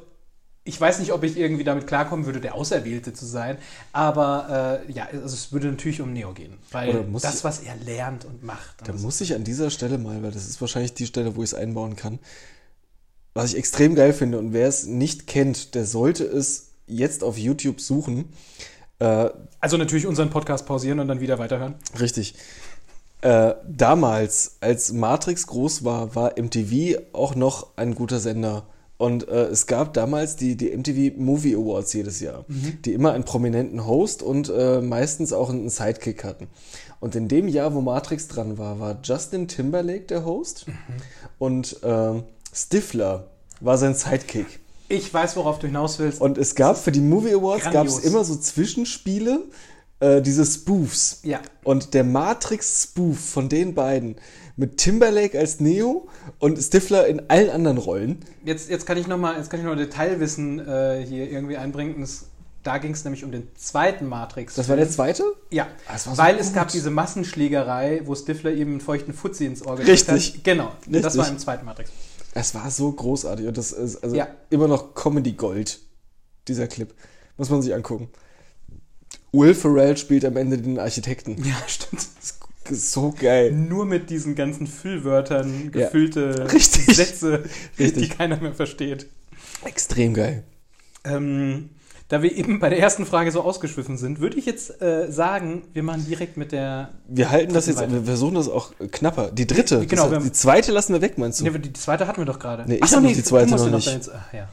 [0.66, 3.58] ich weiß nicht, ob ich irgendwie damit klarkommen würde, der Auserwählte zu sein,
[3.92, 8.24] aber äh, ja, also es würde natürlich um Neo gehen, weil das, was er lernt
[8.24, 8.80] und macht.
[8.80, 11.42] und Da muss ich an dieser Stelle mal, weil das ist wahrscheinlich die Stelle, wo
[11.42, 12.18] ich es einbauen kann,
[13.34, 17.36] was ich extrem geil finde und wer es nicht kennt, der sollte es jetzt auf
[17.36, 18.32] YouTube suchen.
[18.98, 19.30] Äh,
[19.60, 21.74] also natürlich unseren Podcast pausieren und dann wieder weiterhören.
[21.98, 22.34] richtig.
[23.20, 28.66] Äh, damals, als Matrix groß war, war MTV auch noch ein guter Sender.
[28.98, 32.44] Und äh, es gab damals die, die MTV Movie Awards jedes Jahr,
[32.84, 36.48] die immer einen prominenten Host und äh, meistens auch einen Sidekick hatten.
[37.00, 40.66] Und in dem Jahr, wo Matrix dran war, war Justin Timberlake der Host
[41.38, 43.28] und ähm, Stifler
[43.60, 44.60] war sein Sidekick.
[44.88, 46.20] Ich weiß, worauf du hinaus willst.
[46.20, 49.44] Und es gab für die Movie Awards gab es immer so Zwischenspiele,
[50.00, 51.20] äh, diese Spoofs.
[51.22, 51.40] Ja.
[51.62, 54.16] Und der Matrix-Spoof von den beiden
[54.56, 58.18] mit Timberlake als Neo und Stifler in allen anderen Rollen.
[58.44, 62.00] Jetzt, jetzt kann ich nochmal noch Detailwissen äh, hier irgendwie einbringen.
[62.02, 62.26] Es,
[62.62, 64.54] da ging es nämlich um den zweiten Matrix.
[64.54, 65.24] Das war der zweite?
[65.50, 66.54] Ja, Ah, es so weil es gut.
[66.56, 70.34] gab diese Massenschlägerei, wo Stifler eben einen feuchten Fuzzi ins Ohr Richtig.
[70.34, 70.44] hat.
[70.44, 71.20] Genau, das Richtig.
[71.20, 71.90] war im zweiten Matrix.
[72.36, 74.28] Es war so großartig und das ist also Ja.
[74.50, 75.78] immer noch Comedy Gold,
[76.48, 76.92] dieser Clip.
[77.36, 78.08] Muss man sich angucken.
[79.32, 81.36] Will Ferrell spielt am Ende den Architekten.
[81.44, 82.06] Ja, stimmt.
[82.70, 83.52] So geil.
[83.52, 85.70] Nur mit diesen ganzen Füllwörtern Ja.
[85.86, 86.96] gefüllte Richtig.
[86.96, 87.44] Sätze,
[87.78, 88.10] Richtig.
[88.10, 89.06] die keiner mehr versteht.
[89.64, 90.44] Extrem geil.
[91.04, 91.70] Ähm,
[92.08, 95.62] da wir eben bei der ersten Frage so ausgeschwiffen sind, würde ich jetzt äh, sagen,
[95.72, 96.90] wir machen direkt mit der.
[97.08, 97.92] Wir halten das jetzt, Weiter.
[97.92, 99.30] wir versuchen das auch knapper.
[99.30, 101.44] Die dritte, Nee, genau, das, die zweite lassen wir weg, meinst du?
[101.44, 102.64] Ne, die zweite hatten wir doch gerade.
[102.66, 103.86] Nee, ich Ach so, hab noch die zweite noch nicht.
[103.90, 104.48] jetzt- ach, ja.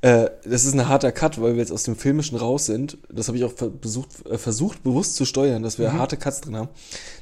[0.00, 2.98] Äh, das ist ein harter Cut, weil wir jetzt aus dem Filmischen raus sind.
[3.10, 6.40] Das habe ich auch ver- besucht, äh, versucht bewusst zu steuern, dass wir harte Cuts
[6.42, 6.68] drin haben.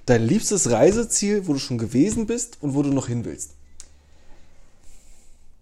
[0.07, 3.53] Dein liebstes Reiseziel, wo du schon gewesen bist und wo du noch hin willst.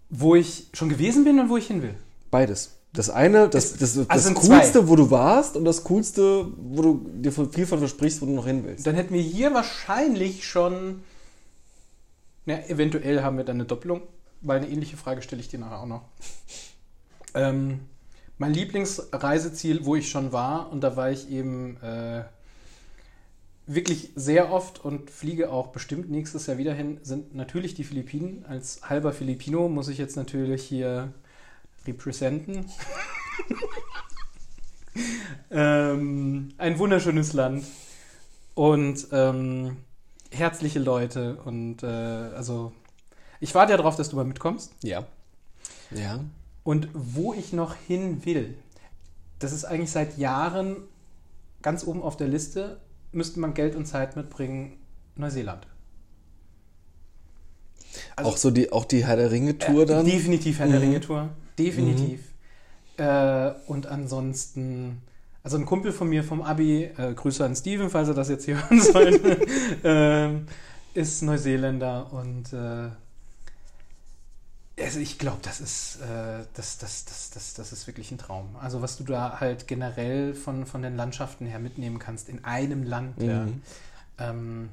[0.09, 1.95] Wo ich schon gewesen bin und wo ich hin will.
[2.31, 2.71] Beides.
[2.95, 6.81] Das eine, das, das, das, also sind Coolste, wo du warst und das Coolste, wo
[6.81, 8.87] du dir viel von versprichst, wo du noch hin willst.
[8.87, 11.03] Dann hätten wir hier wahrscheinlich schon.
[12.45, 14.01] Ja, eventuell haben wir dann eine Doppelung,
[14.41, 16.03] weil eine ähnliche Frage stelle ich dir nachher auch noch.
[17.33, 17.81] Ähm,
[18.37, 22.23] mein Lieblingsreiseziel, wo ich schon war, und da war ich eben äh,
[23.67, 28.45] wirklich sehr oft und fliege auch bestimmt nächstes Jahr wieder hin, sind natürlich die Philippinen.
[28.47, 31.13] Als halber Filipino muss ich jetzt natürlich hier
[31.87, 32.65] representen.
[35.51, 37.65] ähm, ein wunderschönes Land
[38.53, 39.77] und ähm,
[40.31, 42.73] herzliche Leute und äh, also
[43.39, 44.73] ich warte ja darauf, dass du mal mitkommst.
[44.81, 45.05] Ja.
[45.91, 46.19] Ja.
[46.63, 48.57] Und wo ich noch hin will,
[49.39, 50.77] das ist eigentlich seit Jahren
[51.61, 52.79] ganz oben auf der Liste,
[53.11, 54.77] müsste man Geld und Zeit mitbringen,
[55.15, 55.67] Neuseeland.
[58.15, 60.05] Also, auch so die, auch die Herr der Ringe-Tour äh, dann?
[60.05, 60.71] Definitiv Herr mhm.
[60.71, 61.29] der Ringe-Tour.
[61.57, 62.19] Definitiv.
[62.97, 63.03] Mhm.
[63.03, 65.01] Äh, und ansonsten,
[65.43, 68.45] also ein Kumpel von mir vom Abi, äh, Grüße an Steven, falls er das jetzt
[68.45, 69.45] hier hören sollte,
[69.83, 70.47] ähm,
[70.93, 72.89] ist Neuseeländer und äh,
[74.81, 78.55] also ich glaube, das ist, äh, das, das, das, das, das ist wirklich ein Traum.
[78.59, 82.83] Also was du da halt generell von, von den Landschaften her mitnehmen kannst in einem
[82.83, 83.25] Land, mhm.
[83.29, 83.47] ja,
[84.19, 84.69] ähm,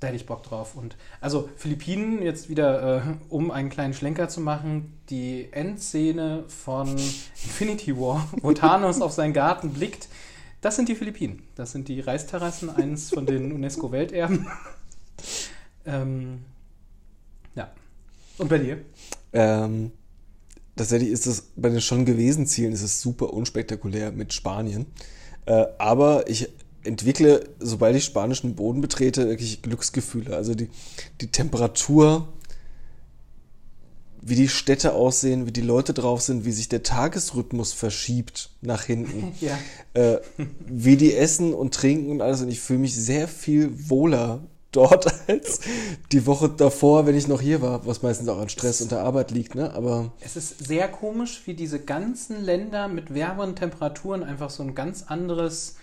[0.00, 0.74] da hätte ich Bock drauf.
[0.74, 6.88] Und also Philippinen, jetzt wieder, äh, um einen kleinen Schlenker zu machen, die Endszene von
[6.88, 10.08] Infinity War, wo Thanos auf seinen Garten blickt,
[10.60, 11.42] das sind die Philippinen.
[11.54, 14.46] Das sind die Reisterrassen, eines von den UNESCO-Welterben.
[15.86, 16.44] ähm,
[17.54, 17.70] ja.
[18.38, 18.78] Und bei dir?
[19.32, 19.92] Ähm,
[20.74, 24.86] tatsächlich ist es bei den schon gewesen Zielen ist es super unspektakulär mit Spanien.
[25.46, 26.50] Äh, aber ich
[26.88, 30.34] entwickle, sobald ich spanischen Boden betrete, wirklich Glücksgefühle.
[30.34, 30.68] Also die,
[31.20, 32.28] die Temperatur,
[34.20, 38.82] wie die Städte aussehen, wie die Leute drauf sind, wie sich der Tagesrhythmus verschiebt nach
[38.82, 39.58] hinten, ja.
[39.94, 40.18] äh,
[40.66, 42.42] wie die essen und trinken und alles.
[42.42, 44.40] Und ich fühle mich sehr viel wohler
[44.72, 45.60] dort als
[46.12, 49.00] die Woche davor, wenn ich noch hier war, was meistens auch an Stress und der
[49.00, 49.72] Arbeit liegt, ne?
[49.74, 54.74] Aber es ist sehr komisch, wie diese ganzen Länder mit wärmeren Temperaturen einfach so ein
[54.74, 55.76] ganz anderes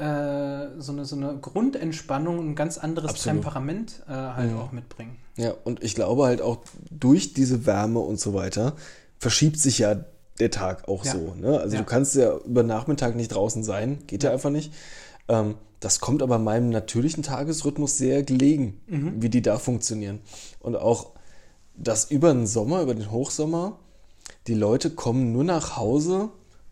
[0.00, 3.42] äh, so, eine, so eine Grundentspannung, ein ganz anderes Absolut.
[3.42, 4.58] Temperament äh, halt ja.
[4.58, 5.18] auch mitbringen.
[5.36, 6.58] Ja, und ich glaube halt auch
[6.90, 8.74] durch diese Wärme und so weiter
[9.18, 9.96] verschiebt sich ja
[10.38, 11.12] der Tag auch ja.
[11.12, 11.34] so.
[11.34, 11.60] Ne?
[11.60, 11.82] Also ja.
[11.82, 14.72] du kannst ja über Nachmittag nicht draußen sein, geht ja, einfach nicht.
[15.28, 19.22] Ähm, das kommt aber meinem natürlichen Tagesrhythmus sehr gelegen, mhm.
[19.22, 20.20] wie die da funktionieren.
[20.60, 21.12] Und auch,
[21.76, 23.78] dass über den Sommer, über den Hochsommer,
[24.46, 26.30] die Leute kommen nur nach Hause,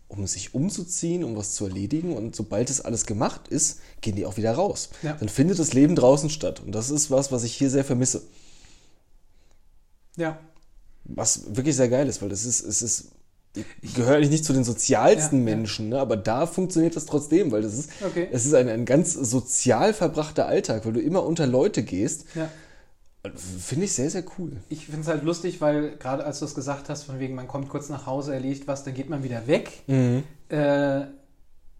[0.09, 2.17] um sich umzuziehen, um was zu erledigen.
[2.17, 4.89] Und sobald das alles gemacht ist, gehen die auch wieder raus.
[5.03, 5.13] Ja.
[5.13, 6.61] Dann findet das Leben draußen statt.
[6.65, 8.23] Und das ist was, was ich hier sehr vermisse.
[10.17, 10.39] Ja.
[11.05, 13.11] Was wirklich sehr geil ist, weil das ist, es ist
[13.81, 15.99] ich gehöre eigentlich nicht zu den sozialsten ja, Menschen, ne?
[15.99, 18.27] aber da funktioniert das trotzdem, weil das ist, okay.
[18.31, 22.25] es ist ein, ein ganz sozial verbrachter Alltag, weil du immer unter Leute gehst.
[22.35, 22.49] Ja.
[23.35, 24.53] Finde ich sehr, sehr cool.
[24.69, 27.49] Ich finde es halt lustig, weil gerade als du es gesagt hast, von wegen, man
[27.49, 29.83] kommt kurz nach Hause, erledigt was, dann geht man wieder weg.
[29.87, 30.23] Mhm.
[30.47, 31.07] Äh,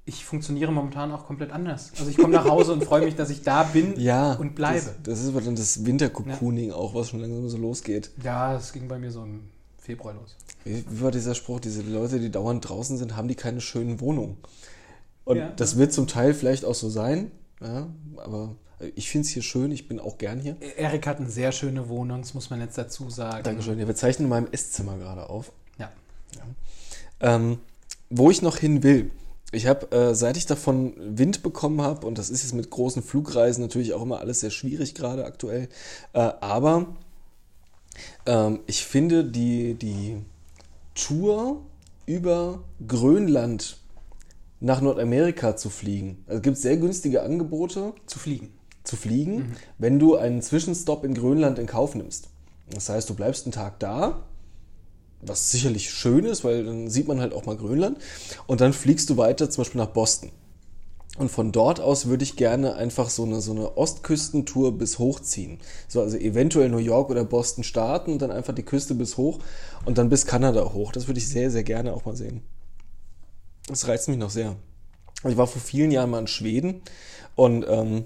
[0.04, 1.92] ich funktioniere momentan auch komplett anders.
[1.98, 4.82] Also ich komme nach Hause und freue mich, dass ich da bin ja, und bleibe.
[4.82, 6.76] Das, das ist aber dann das Wintercocooning ja.
[6.76, 8.12] auch, was schon langsam so losgeht.
[8.22, 9.44] Ja, das ging bei mir so im
[9.78, 10.36] Februar los.
[10.66, 11.62] Wie, wie war dieser Spruch?
[11.62, 14.38] Diese Leute, die dauernd draußen sind, haben die keine schönen Wohnungen.
[15.24, 17.32] Und ja, das wird zum Teil vielleicht auch so sein,
[18.18, 18.56] aber
[18.96, 20.56] ich finde es hier schön, ich bin auch gern hier.
[20.78, 23.44] Erik hat eine sehr schöne Wohnung, das muss man jetzt dazu sagen.
[23.44, 23.80] Dankeschön.
[23.80, 25.52] Ja, wir zeichnen in meinem Esszimmer gerade auf.
[25.78, 25.92] Ja.
[26.36, 27.36] ja.
[27.36, 27.60] Ähm,
[28.10, 29.12] wo ich noch hin will,
[29.52, 33.04] ich habe, äh, seit ich davon Wind bekommen habe, und das ist jetzt mit großen
[33.04, 35.70] Flugreisen natürlich auch immer alles sehr schwierig gerade aktuell,
[36.14, 36.96] äh, aber
[38.26, 40.18] ähm, ich finde die, die
[40.94, 41.64] Tour
[42.06, 43.78] über Grönland
[44.60, 46.24] nach Nordamerika zu fliegen.
[46.28, 47.94] Also gibt es sehr günstige Angebote.
[48.06, 48.52] Zu fliegen.
[48.90, 49.56] Zu fliegen, mhm.
[49.78, 52.30] wenn du einen Zwischenstopp in Grönland in Kauf nimmst.
[52.72, 54.24] Das heißt, du bleibst einen Tag da,
[55.22, 58.00] was sicherlich schön ist, weil dann sieht man halt auch mal Grönland.
[58.48, 60.32] Und dann fliegst du weiter zum Beispiel nach Boston.
[61.20, 65.20] Und von dort aus würde ich gerne einfach so eine, so eine Ostküstentour bis hoch
[65.20, 65.60] ziehen.
[65.88, 69.38] So, also eventuell New York oder Boston starten und dann einfach die Küste bis hoch
[69.86, 70.94] und dann bis Kanada hoch.
[70.94, 72.42] Das würde ich sehr, sehr gerne auch mal sehen.
[73.68, 74.56] Das reizt mich noch sehr.
[75.28, 76.82] Ich war vor vielen Jahren mal in Schweden
[77.36, 78.06] und ähm,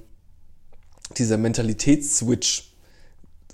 [1.14, 2.74] dieser Mentalitätsswitch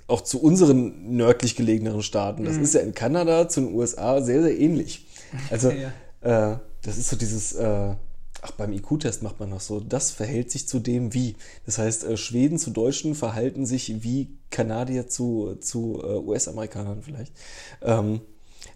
[0.06, 2.62] auch zu unseren nördlich gelegeneren Staaten, das mhm.
[2.62, 5.06] ist ja in Kanada zu den USA sehr, sehr ähnlich.
[5.50, 5.70] Also
[6.22, 6.52] ja.
[6.52, 7.52] äh, das ist so dieses...
[7.52, 7.94] Äh,
[8.42, 9.80] Ach, beim IQ-Test macht man noch so.
[9.80, 11.36] Das verhält sich zu dem wie.
[11.66, 17.34] Das heißt, äh, Schweden zu Deutschen verhalten sich wie Kanadier zu, zu äh, US-Amerikanern vielleicht.
[17.82, 18.20] Ähm,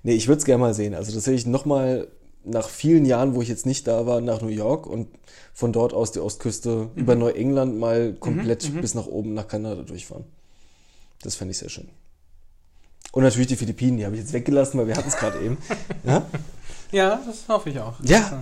[0.03, 0.95] nee, ich würde es gerne mal sehen.
[0.95, 2.09] Also das hätte ich nochmal
[2.45, 5.09] nach vielen Jahren, wo ich jetzt nicht da war, nach New York und
[5.53, 6.95] von dort aus die Ostküste mhm.
[6.95, 10.25] über Neuengland mal komplett mhm, mhm, bis nach oben nach Kanada durchfahren.
[11.23, 11.89] Das fände ich sehr schön.
[13.13, 15.59] Und natürlich die Philippinen, die habe ich jetzt weggelassen, weil wir hatten es gerade eben.
[16.05, 16.27] Ja?
[16.91, 17.95] ja, das hoffe ich auch.
[18.03, 18.41] Ja.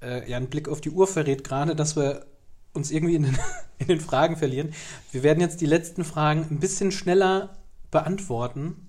[0.02, 2.26] äh, ja, ein Blick auf die Uhr verrät gerade, dass wir
[2.72, 3.38] uns irgendwie in den,
[3.78, 4.74] in den Fragen verlieren.
[5.12, 7.56] Wir werden jetzt die letzten Fragen ein bisschen schneller
[7.90, 8.88] beantworten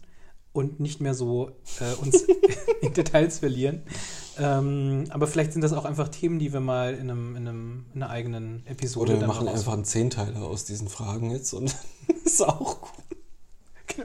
[0.56, 2.22] und nicht mehr so äh, uns
[2.82, 3.84] in Details verlieren.
[4.38, 7.86] Ähm, aber vielleicht sind das auch einfach Themen, die wir mal in, einem, in, einem,
[7.94, 9.12] in einer eigenen Episode.
[9.14, 11.76] Oder wir machen einfach einen Zehnteiler aus diesen Fragen jetzt und
[12.26, 12.92] ist auch gut.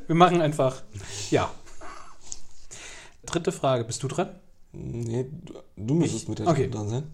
[0.06, 0.82] Wir machen einfach,
[1.30, 1.50] ja.
[3.26, 4.30] Dritte Frage, bist du dran?
[4.72, 6.28] Nee, du, du müsstest Ich?
[6.28, 6.68] mit der Okay.
[6.68, 7.12] dran sein.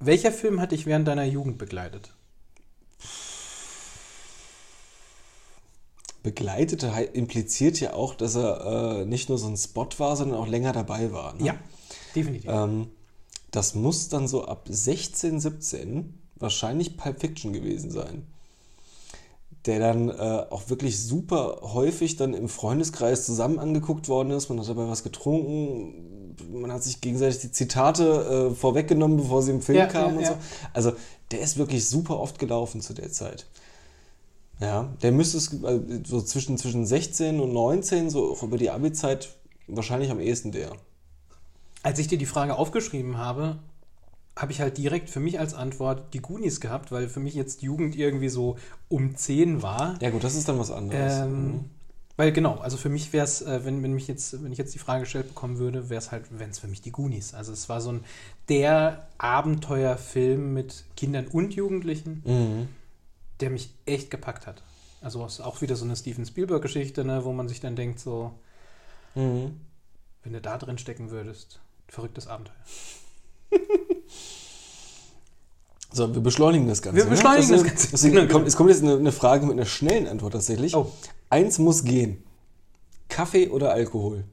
[0.00, 2.14] Welcher Film hat dich während deiner Jugend begleitet?
[6.22, 10.48] Begleitete impliziert ja auch, dass er äh, nicht nur so ein Spot war, sondern auch
[10.48, 11.34] länger dabei war.
[11.34, 11.46] Ne?
[11.46, 11.54] Ja,
[12.14, 12.50] definitiv.
[12.50, 12.88] Ähm,
[13.50, 18.26] das muss dann so ab 16, 17 wahrscheinlich Pulp Fiction gewesen sein.
[19.66, 24.48] Der dann äh, auch wirklich super häufig dann im Freundeskreis zusammen angeguckt worden ist.
[24.48, 29.50] Man hat dabei was getrunken, man hat sich gegenseitig die Zitate äh, vorweggenommen, bevor sie
[29.50, 30.28] im Film Ja, kamen ja, und ja.
[30.32, 30.36] so.
[30.72, 30.92] Also
[31.30, 33.46] der ist wirklich super oft gelaufen zu der Zeit.
[34.60, 38.70] Ja, der müsste es äh, so zwischen, zwischen 16 und 19, so auch über die
[38.70, 39.30] Abi-Zeit,
[39.68, 40.72] wahrscheinlich am ehesten der.
[41.82, 43.58] Als ich dir die Frage aufgeschrieben habe,
[44.36, 47.62] habe ich halt direkt für mich als Antwort die Goonies gehabt, weil für mich jetzt
[47.62, 48.56] Jugend irgendwie so
[48.88, 49.96] um 10 war.
[50.00, 51.18] Ja gut, das ist dann was anderes.
[51.18, 51.64] Ähm,
[52.16, 54.74] weil genau, also für mich wäre es, äh, wenn, wenn, mich jetzt, wenn ich jetzt
[54.74, 57.32] die Frage gestellt bekommen würde, wäre es halt, wären es für mich die Goonies.
[57.32, 58.04] Also es war so ein
[58.48, 62.68] der Abenteuerfilm mit Kindern und Jugendlichen, Mhm.
[63.40, 64.62] Der mich echt gepackt hat.
[65.00, 68.00] Also es ist auch wieder so eine Steven Spielberg-Geschichte, ne, wo man sich dann denkt,
[68.00, 68.32] so,
[69.14, 69.60] Mhm.
[70.22, 72.54] wenn du da drin stecken würdest, verrücktes Abenteuer.
[75.90, 76.98] So, wir beschleunigen das Ganze.
[76.98, 77.10] Wir ne?
[77.10, 77.88] beschleunigen das ist- Ganze.
[77.92, 80.74] Deswegen kommt, es kommt jetzt eine, eine Frage mit einer schnellen Antwort tatsächlich.
[80.76, 80.92] Oh.
[81.30, 82.22] Eins muss gehen.
[83.08, 84.24] Kaffee oder Alkohol?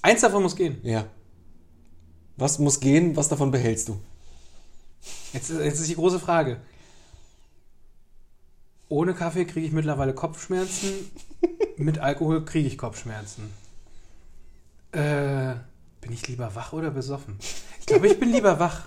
[0.00, 0.78] Eins davon muss gehen.
[0.82, 1.04] Ja.
[2.38, 4.00] Was muss gehen, was davon behältst du?
[5.34, 6.60] Jetzt, jetzt ist die große Frage.
[8.88, 10.90] Ohne Kaffee kriege ich mittlerweile Kopfschmerzen.
[11.76, 13.52] Mit Alkohol kriege ich Kopfschmerzen.
[14.92, 15.54] Äh,
[16.00, 17.38] bin ich lieber wach oder besoffen?
[17.80, 18.86] Ich glaube, ich bin lieber wach.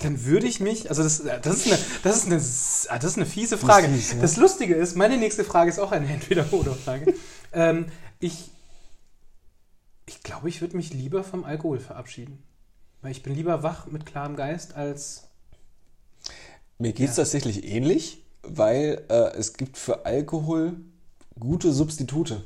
[0.00, 3.16] Dann würde ich mich, also das, das, ist, eine, das, ist, eine, ah, das ist
[3.16, 3.88] eine fiese Frage.
[3.88, 4.18] fies, ja.
[4.20, 7.14] Das Lustige ist, meine nächste Frage ist auch eine Entweder-Oder-Frage.
[7.52, 7.86] ähm,
[8.20, 8.50] ich
[10.06, 12.42] ich glaube, ich würde mich lieber vom Alkohol verabschieden.
[13.02, 15.28] Weil ich bin lieber wach mit klarem Geist als
[16.78, 20.74] Mir geht es tatsächlich ähnlich, weil äh, es gibt für Alkohol
[21.38, 22.42] gute Substitute.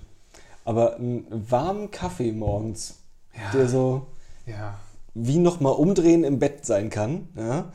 [0.65, 2.95] Aber einen warmen Kaffee morgens,
[3.35, 3.51] Ja.
[3.53, 4.07] der so
[4.47, 4.79] Ja.
[5.15, 7.73] wie nochmal umdrehen im Bett sein kann, ja,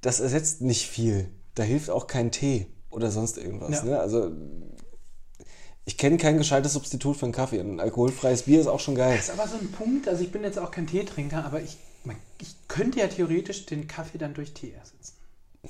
[0.00, 1.28] das ersetzt nicht viel.
[1.54, 3.82] Da hilft auch kein Tee oder sonst irgendwas.
[3.82, 3.98] Ne?
[3.98, 4.30] Also
[5.84, 7.60] ich kenne kein gescheites Substitut für einen Kaffee.
[7.60, 9.16] Ein alkoholfreies Bier ist auch schon geil.
[9.16, 11.76] Das ist aber so ein Punkt, also ich bin jetzt auch kein Teetrinker, aber ich,
[12.40, 15.14] ich könnte ja theoretisch den Kaffee dann durch Tee ersetzen.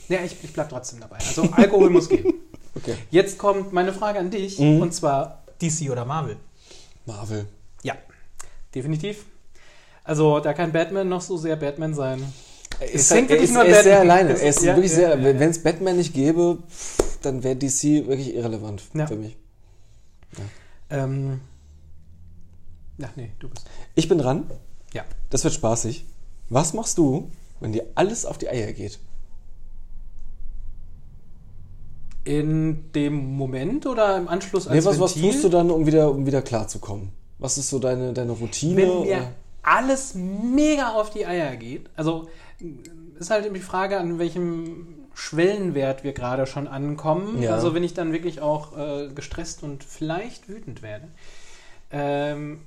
[0.09, 1.17] Ja, ich, ich bleib trotzdem dabei.
[1.17, 2.33] Also Alkohol muss gehen.
[2.77, 2.95] Okay.
[3.11, 4.83] Jetzt kommt meine Frage an dich, Mhm.
[4.83, 6.37] und zwar DC oder Marvel?
[7.07, 7.47] Marvel.
[7.83, 7.97] Ja,
[8.75, 9.25] definitiv.
[10.05, 12.23] Also da kann Batman noch so sehr Batman sein.
[12.79, 14.11] Er Es ist, hängt er wirklich ist, er ist sehr Batman.
[14.11, 14.33] alleine.
[14.35, 15.09] Es Er ist- ja, wirklich ja, sehr.
[15.09, 15.39] ja, ja.
[15.41, 16.59] Wenn es Batman nicht gäbe,
[17.23, 19.07] dann wäre DC wirklich irrelevant Ja.
[19.07, 19.35] für mich.
[20.91, 21.41] Ähm,
[22.99, 23.67] ja, nee, du bist.
[23.95, 24.51] Ich bin dran.
[24.93, 25.05] Ja.
[25.31, 26.05] Das wird spaßig.
[26.51, 27.31] Was machst du,
[27.61, 28.99] wenn dir alles auf die Eier geht?
[32.27, 35.33] In dem Moment oder im Anschluss Nee, als was, was Ventil?
[35.33, 37.13] tust du dann, um wieder, um wieder klarzukommen?
[37.39, 38.77] Was ist so deine, deine Routine?
[38.77, 39.05] Wenn oder?
[39.05, 42.29] mir alles mega auf die Eier geht, also
[43.19, 47.43] ist halt die Frage, an welchem Schwellenwert wir gerade schon ankommen.
[47.43, 47.55] Ja.
[47.55, 51.09] Also wenn ich dann wirklich auch äh, gestresst und vielleicht wütend werde.
[51.91, 52.61] Ähm,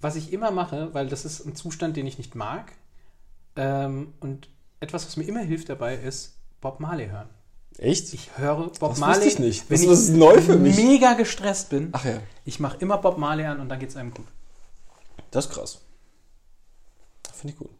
[0.00, 2.72] was ich immer mache, weil das ist ein Zustand, den ich nicht mag.
[3.56, 4.48] Ähm, und
[4.80, 7.28] etwas, was mir immer hilft dabei, ist Bob Marley hören.
[7.78, 8.12] Echt?
[8.14, 9.70] Ich höre Bob Das Marley, ich nicht.
[9.70, 10.76] Das- ist neu für mich.
[10.76, 11.88] mega gestresst bin.
[11.92, 14.26] Ach ja, Ich mache immer Bob Marley an und dann geht es einem gut.
[15.30, 15.78] das ist krass.
[17.34, 17.70] Finde ich gut.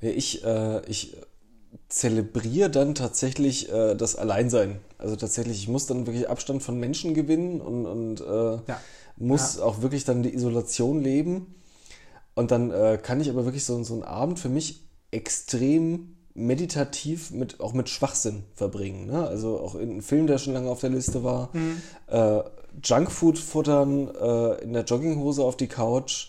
[0.00, 1.16] Ja, Ich, äh, ich
[1.88, 4.80] zelebriere dann tatsächlich äh, das Alleinsein.
[4.98, 8.24] Also tatsächlich, ich muss dann wirklich Abstand von Menschen gewinnen und, und äh,
[8.66, 8.80] Ja.
[9.16, 11.54] muss auch wirklich dann die Isolation leben.
[12.34, 17.30] Und dann äh, kann ich aber wirklich so, so einen Abend für mich extrem meditativ
[17.30, 19.06] mit auch mit Schwachsinn verbringen.
[19.06, 19.26] Ne?
[19.26, 21.50] Also auch in einem Film, der schon lange auf der Liste war.
[22.08, 22.42] Äh,
[22.84, 26.28] Junkfood futtern, äh, in der Jogginghose auf die Couch.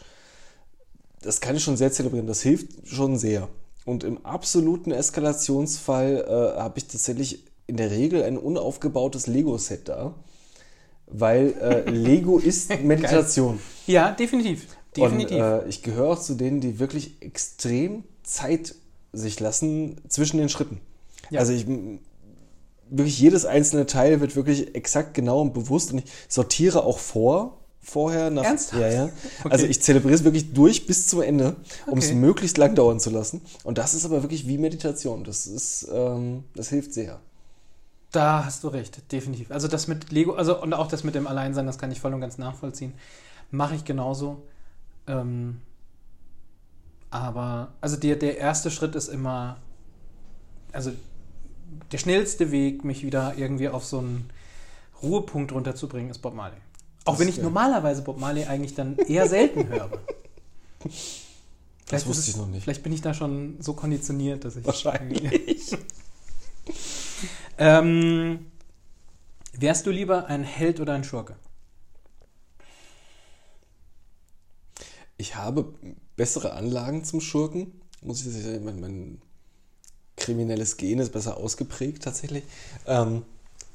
[1.21, 2.27] Das kann ich schon sehr zelebrieren.
[2.27, 3.49] Das hilft schon sehr.
[3.85, 10.13] Und im absoluten Eskalationsfall äh, habe ich tatsächlich in der Regel ein unaufgebautes Lego-Set da.
[11.07, 13.59] Weil äh, Lego ist Meditation.
[13.85, 14.67] Ja, definitiv.
[14.95, 15.37] Definitiv.
[15.37, 18.75] Und äh, ich gehöre auch zu denen, die wirklich extrem Zeit
[19.13, 20.79] sich lassen zwischen den Schritten.
[21.29, 21.39] Ja.
[21.39, 21.65] Also ich
[22.89, 27.57] wirklich jedes einzelne Teil wird wirklich exakt genau und bewusst und ich sortiere auch vor
[27.81, 28.81] vorher nach Ernsthaft?
[28.81, 29.03] ja ja
[29.39, 29.49] Okay.
[29.49, 31.55] also ich zelebriere es wirklich durch bis zum Ende
[31.85, 32.15] um es Okay.
[32.15, 36.43] möglichst lang dauern zu lassen und das ist aber wirklich wie Meditation das ist ähm,
[36.55, 37.19] das hilft sehr
[38.11, 39.51] Da hast du recht, definitiv.
[39.51, 42.13] Also das mit Lego, also und auch das mit dem Alleinsein, das kann ich voll
[42.13, 42.93] und ganz nachvollziehen.
[43.51, 44.43] Mache ich genauso.
[45.07, 45.59] Ähm,
[47.09, 49.57] aber, also der, der erste Schritt ist immer,
[50.71, 50.91] also
[51.91, 54.29] der schnellste Weg, mich wieder irgendwie auf so einen
[55.01, 56.57] Ruhepunkt runterzubringen, ist Bob Marley.
[57.05, 57.43] Auch Das- wenn ich ja.
[57.43, 59.89] normalerweise Bob Marley eigentlich dann eher selten höre.
[60.83, 60.91] das
[61.85, 64.65] Vielleicht ist wusste ich noch nicht Vielleicht bin ich da schon so konditioniert, dass ich.
[64.65, 65.77] Wahrscheinlich.
[67.57, 68.47] ähm,
[69.53, 71.35] wärst du lieber ein Held oder ein Schurke?
[75.19, 75.73] ich habe
[76.17, 79.21] bessere Anlagen zum Schurken muss ich sagen mein, mein
[80.17, 82.43] kriminelles Gen ist besser ausgeprägt tatsächlich
[82.85, 83.23] ähm,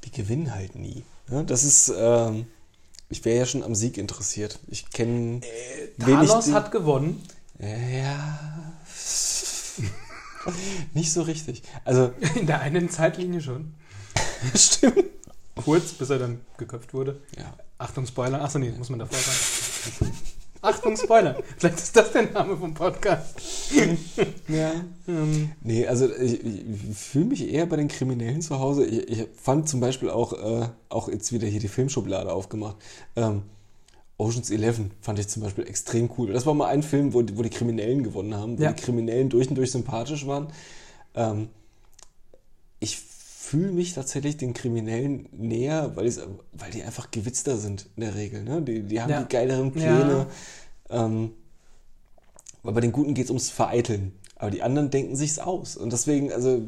[0.04, 1.44] die gewinnen halt nie ne?
[1.44, 2.46] das ist ähm,
[3.08, 5.40] ich wäre ja schon am Sieg interessiert ich kenne
[5.98, 7.22] wenig Thanos die- hat gewonnen.
[7.58, 8.72] Ja.
[10.94, 11.62] Nicht so richtig.
[11.84, 13.74] Also, In der einen Zeitlinie schon.
[14.56, 15.04] stimmt.
[15.54, 17.20] Kurz, bis er dann geköpft wurde.
[17.36, 17.54] Ja.
[17.78, 18.42] Achtung, Spoiler.
[18.42, 20.12] Achso, nee, muss man davor sagen.
[20.62, 21.36] Achtung, Spoiler.
[21.58, 23.34] Vielleicht ist das der Name vom Podcast.
[24.48, 24.72] ja.
[25.08, 26.60] Ähm, Nee, also ich, ich
[26.96, 28.86] fühle mich eher bei den Kriminellen zu Hause.
[28.86, 32.76] Ich, ich fand zum Beispiel auch, äh, auch jetzt wieder hier die Filmschublade aufgemacht.
[33.16, 33.42] Ähm,
[34.18, 36.32] Oceans 11 fand ich zum Beispiel extrem cool.
[36.32, 38.72] Das war mal ein Film, wo, die- wo die Kriminellen gewonnen haben, wo Ja.
[38.72, 40.46] die Kriminellen durch und durch sympathisch waren.
[41.16, 41.48] Ähm,
[43.52, 46.10] fühle mich tatsächlich den Kriminellen näher, weil,
[46.52, 48.42] weil die einfach gewitzter sind in der Regel.
[48.44, 48.62] Ne?
[48.62, 49.22] Die, die haben Ja.
[49.22, 50.26] die geileren Pläne.
[50.88, 51.32] Ähm,
[52.62, 54.12] weil bei den Guten geht es ums Vereiteln.
[54.36, 55.76] Aber die anderen denken sich's aus.
[55.76, 56.62] Und deswegen, also,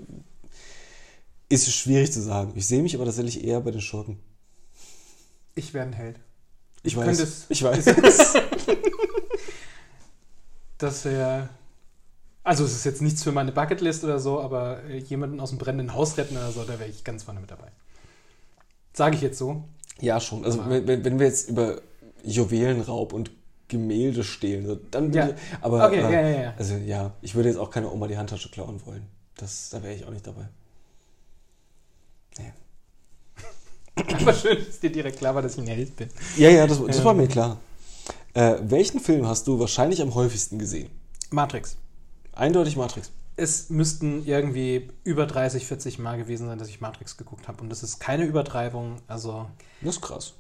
[1.49, 2.53] ist es schwierig zu sagen.
[2.55, 4.19] Ich sehe mich aber tatsächlich eher bei den Schurken.
[5.55, 6.21] ich wäre ein Held.
[6.83, 7.19] Ich, Ich weiß.
[7.21, 7.85] es- Ich weiß.
[10.79, 11.49] Das wäre.
[12.45, 15.59] Also, es ist jetzt nichts für meine Bucketlist oder so, aber äh, jemanden aus dem
[15.59, 17.69] brennenden Haus retten oder so, da wäre ich ganz vorne mit dabei.
[18.93, 19.65] Sage ich jetzt so.
[20.01, 20.45] ja, schon.
[20.45, 21.81] Also, wenn, wenn wir jetzt über
[22.23, 23.31] Juwelenraub und
[23.69, 25.31] Gemälde stehlen, dann Ja.
[25.63, 26.55] aber Okay, äh, ja, ja, ja.
[26.59, 29.07] also ja, ich würde jetzt auch keine Oma die Handtasche klauen wollen.
[29.37, 30.49] Das, da wäre ich auch nicht dabei.
[32.39, 32.53] Nee.
[34.21, 36.09] Aber schön, dass dir direkt klar war, dass ich ein Held bin.
[36.37, 37.19] Ja, ja, das, das war Ähm.
[37.19, 37.59] mir klar.
[38.35, 40.91] Äh, welchen Film hast du wahrscheinlich am häufigsten gesehen?
[41.31, 41.77] Matrix.
[42.35, 43.11] Eindeutig Matrix.
[43.37, 47.63] Es müssten irgendwie über 30, 40 Mal gewesen sein, dass ich Matrix geguckt habe.
[47.63, 48.97] Und das ist keine Übertreibung.
[49.09, 49.47] Also,
[49.81, 50.35] Das ist krass.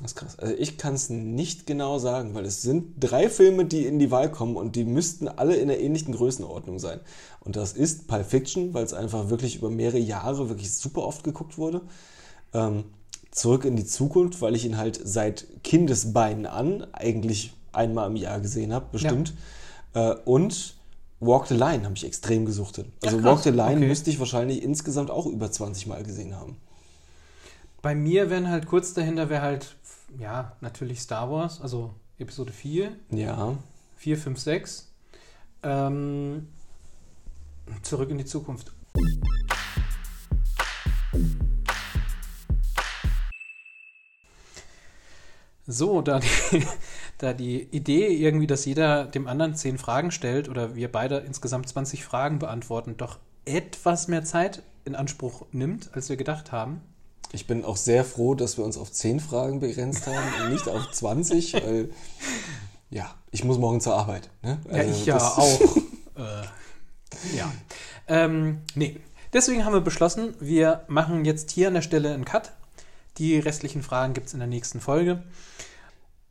[0.00, 0.38] Das ist krass.
[0.38, 4.10] Also ich kann es nicht genau sagen, weil es sind drei Filme, die in die
[4.10, 7.00] Wahl kommen und die müssten alle in einer ähnlichen Größenordnung sein.
[7.40, 11.24] Und das ist Pulp Fiction, weil es einfach wirklich über mehrere Jahre wirklich super oft
[11.24, 11.82] geguckt wurde.
[12.54, 12.84] Ähm,
[13.30, 18.40] Zurück in die Zukunft, weil ich ihn halt seit Kindesbeinen an eigentlich einmal im Jahr
[18.40, 19.34] gesehen habe, bestimmt.
[19.94, 20.74] Äh, und
[21.20, 22.86] Walk the Line habe ich extrem gesuchtet.
[23.04, 23.88] Also Ach, Walk the Line Okay.
[23.88, 26.56] müsste ich wahrscheinlich insgesamt auch über 20 Mal gesehen haben.
[27.82, 29.76] bei mir wären halt kurz dahinter, wäre halt,
[30.18, 33.56] ja, natürlich Star Wars, also Episode 4, Ja.
[33.96, 34.88] 4, 5, 6.
[35.62, 36.48] Ähm,
[37.82, 38.72] zurück in die Zukunft.
[45.70, 46.66] So, da die,
[47.18, 51.68] da die Idee irgendwie, dass jeder dem anderen zehn Fragen stellt oder wir beide insgesamt
[51.68, 56.80] 20 Fragen beantworten, doch etwas mehr Zeit in Anspruch nimmt, als wir gedacht haben.
[57.32, 60.66] Ich bin auch sehr froh, dass wir uns auf 10 Fragen begrenzt haben und nicht
[60.66, 61.90] auf 20, weil
[62.88, 64.30] ja, ich muss morgen zur Arbeit.
[64.42, 64.58] Ne?
[64.70, 65.76] Ja, Also ich ja auch.
[66.16, 67.52] äh, ja.
[68.06, 68.96] Ähm, nee.
[69.34, 72.52] Deswegen haben wir beschlossen, wir machen jetzt hier an der Stelle einen Cut.
[73.18, 75.22] Die restlichen Fragen gibt es in der nächsten Folge.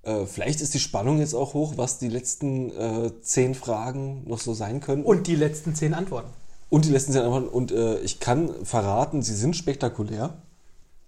[0.04, 4.40] Äh, vielleicht ist die Spannung jetzt auch hoch, was die letzten äh, 10 Fragen noch
[4.40, 5.04] so sein können.
[5.04, 6.30] Und die letzten zehn Antworten.
[6.70, 7.48] Und die letzten 10 Antworten.
[7.50, 10.34] Und äh, ich kann verraten, sie sind spektakulär.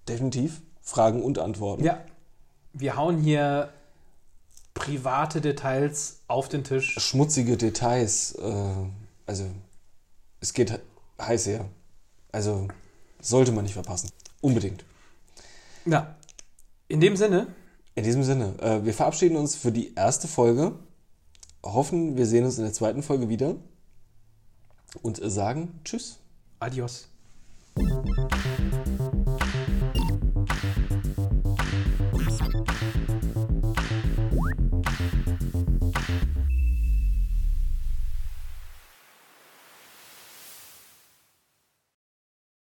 [0.07, 0.61] Definitiv.
[0.81, 1.83] Fragen und Antworten.
[1.83, 2.01] Ja.
[2.73, 3.69] Wir hauen hier
[4.73, 6.95] private Details auf den Tisch.
[6.99, 8.33] Schmutzige Details.
[8.33, 8.73] Äh,
[9.25, 9.45] also,
[10.41, 11.65] es geht he- heiß her.
[12.31, 12.67] Also,
[13.21, 14.09] sollte man nicht verpassen.
[14.41, 14.83] Unbedingt.
[15.89, 16.15] Ja.
[16.87, 17.47] In dem Sinne,
[17.95, 20.73] In diesem Sinne, äh, wir verabschieden uns für die erste Folge.
[21.63, 23.55] Hoffen, wir sehen uns in der zweiten Folge wieder.
[25.01, 26.19] Und äh, sagen Tschüss.
[26.59, 27.09] adios.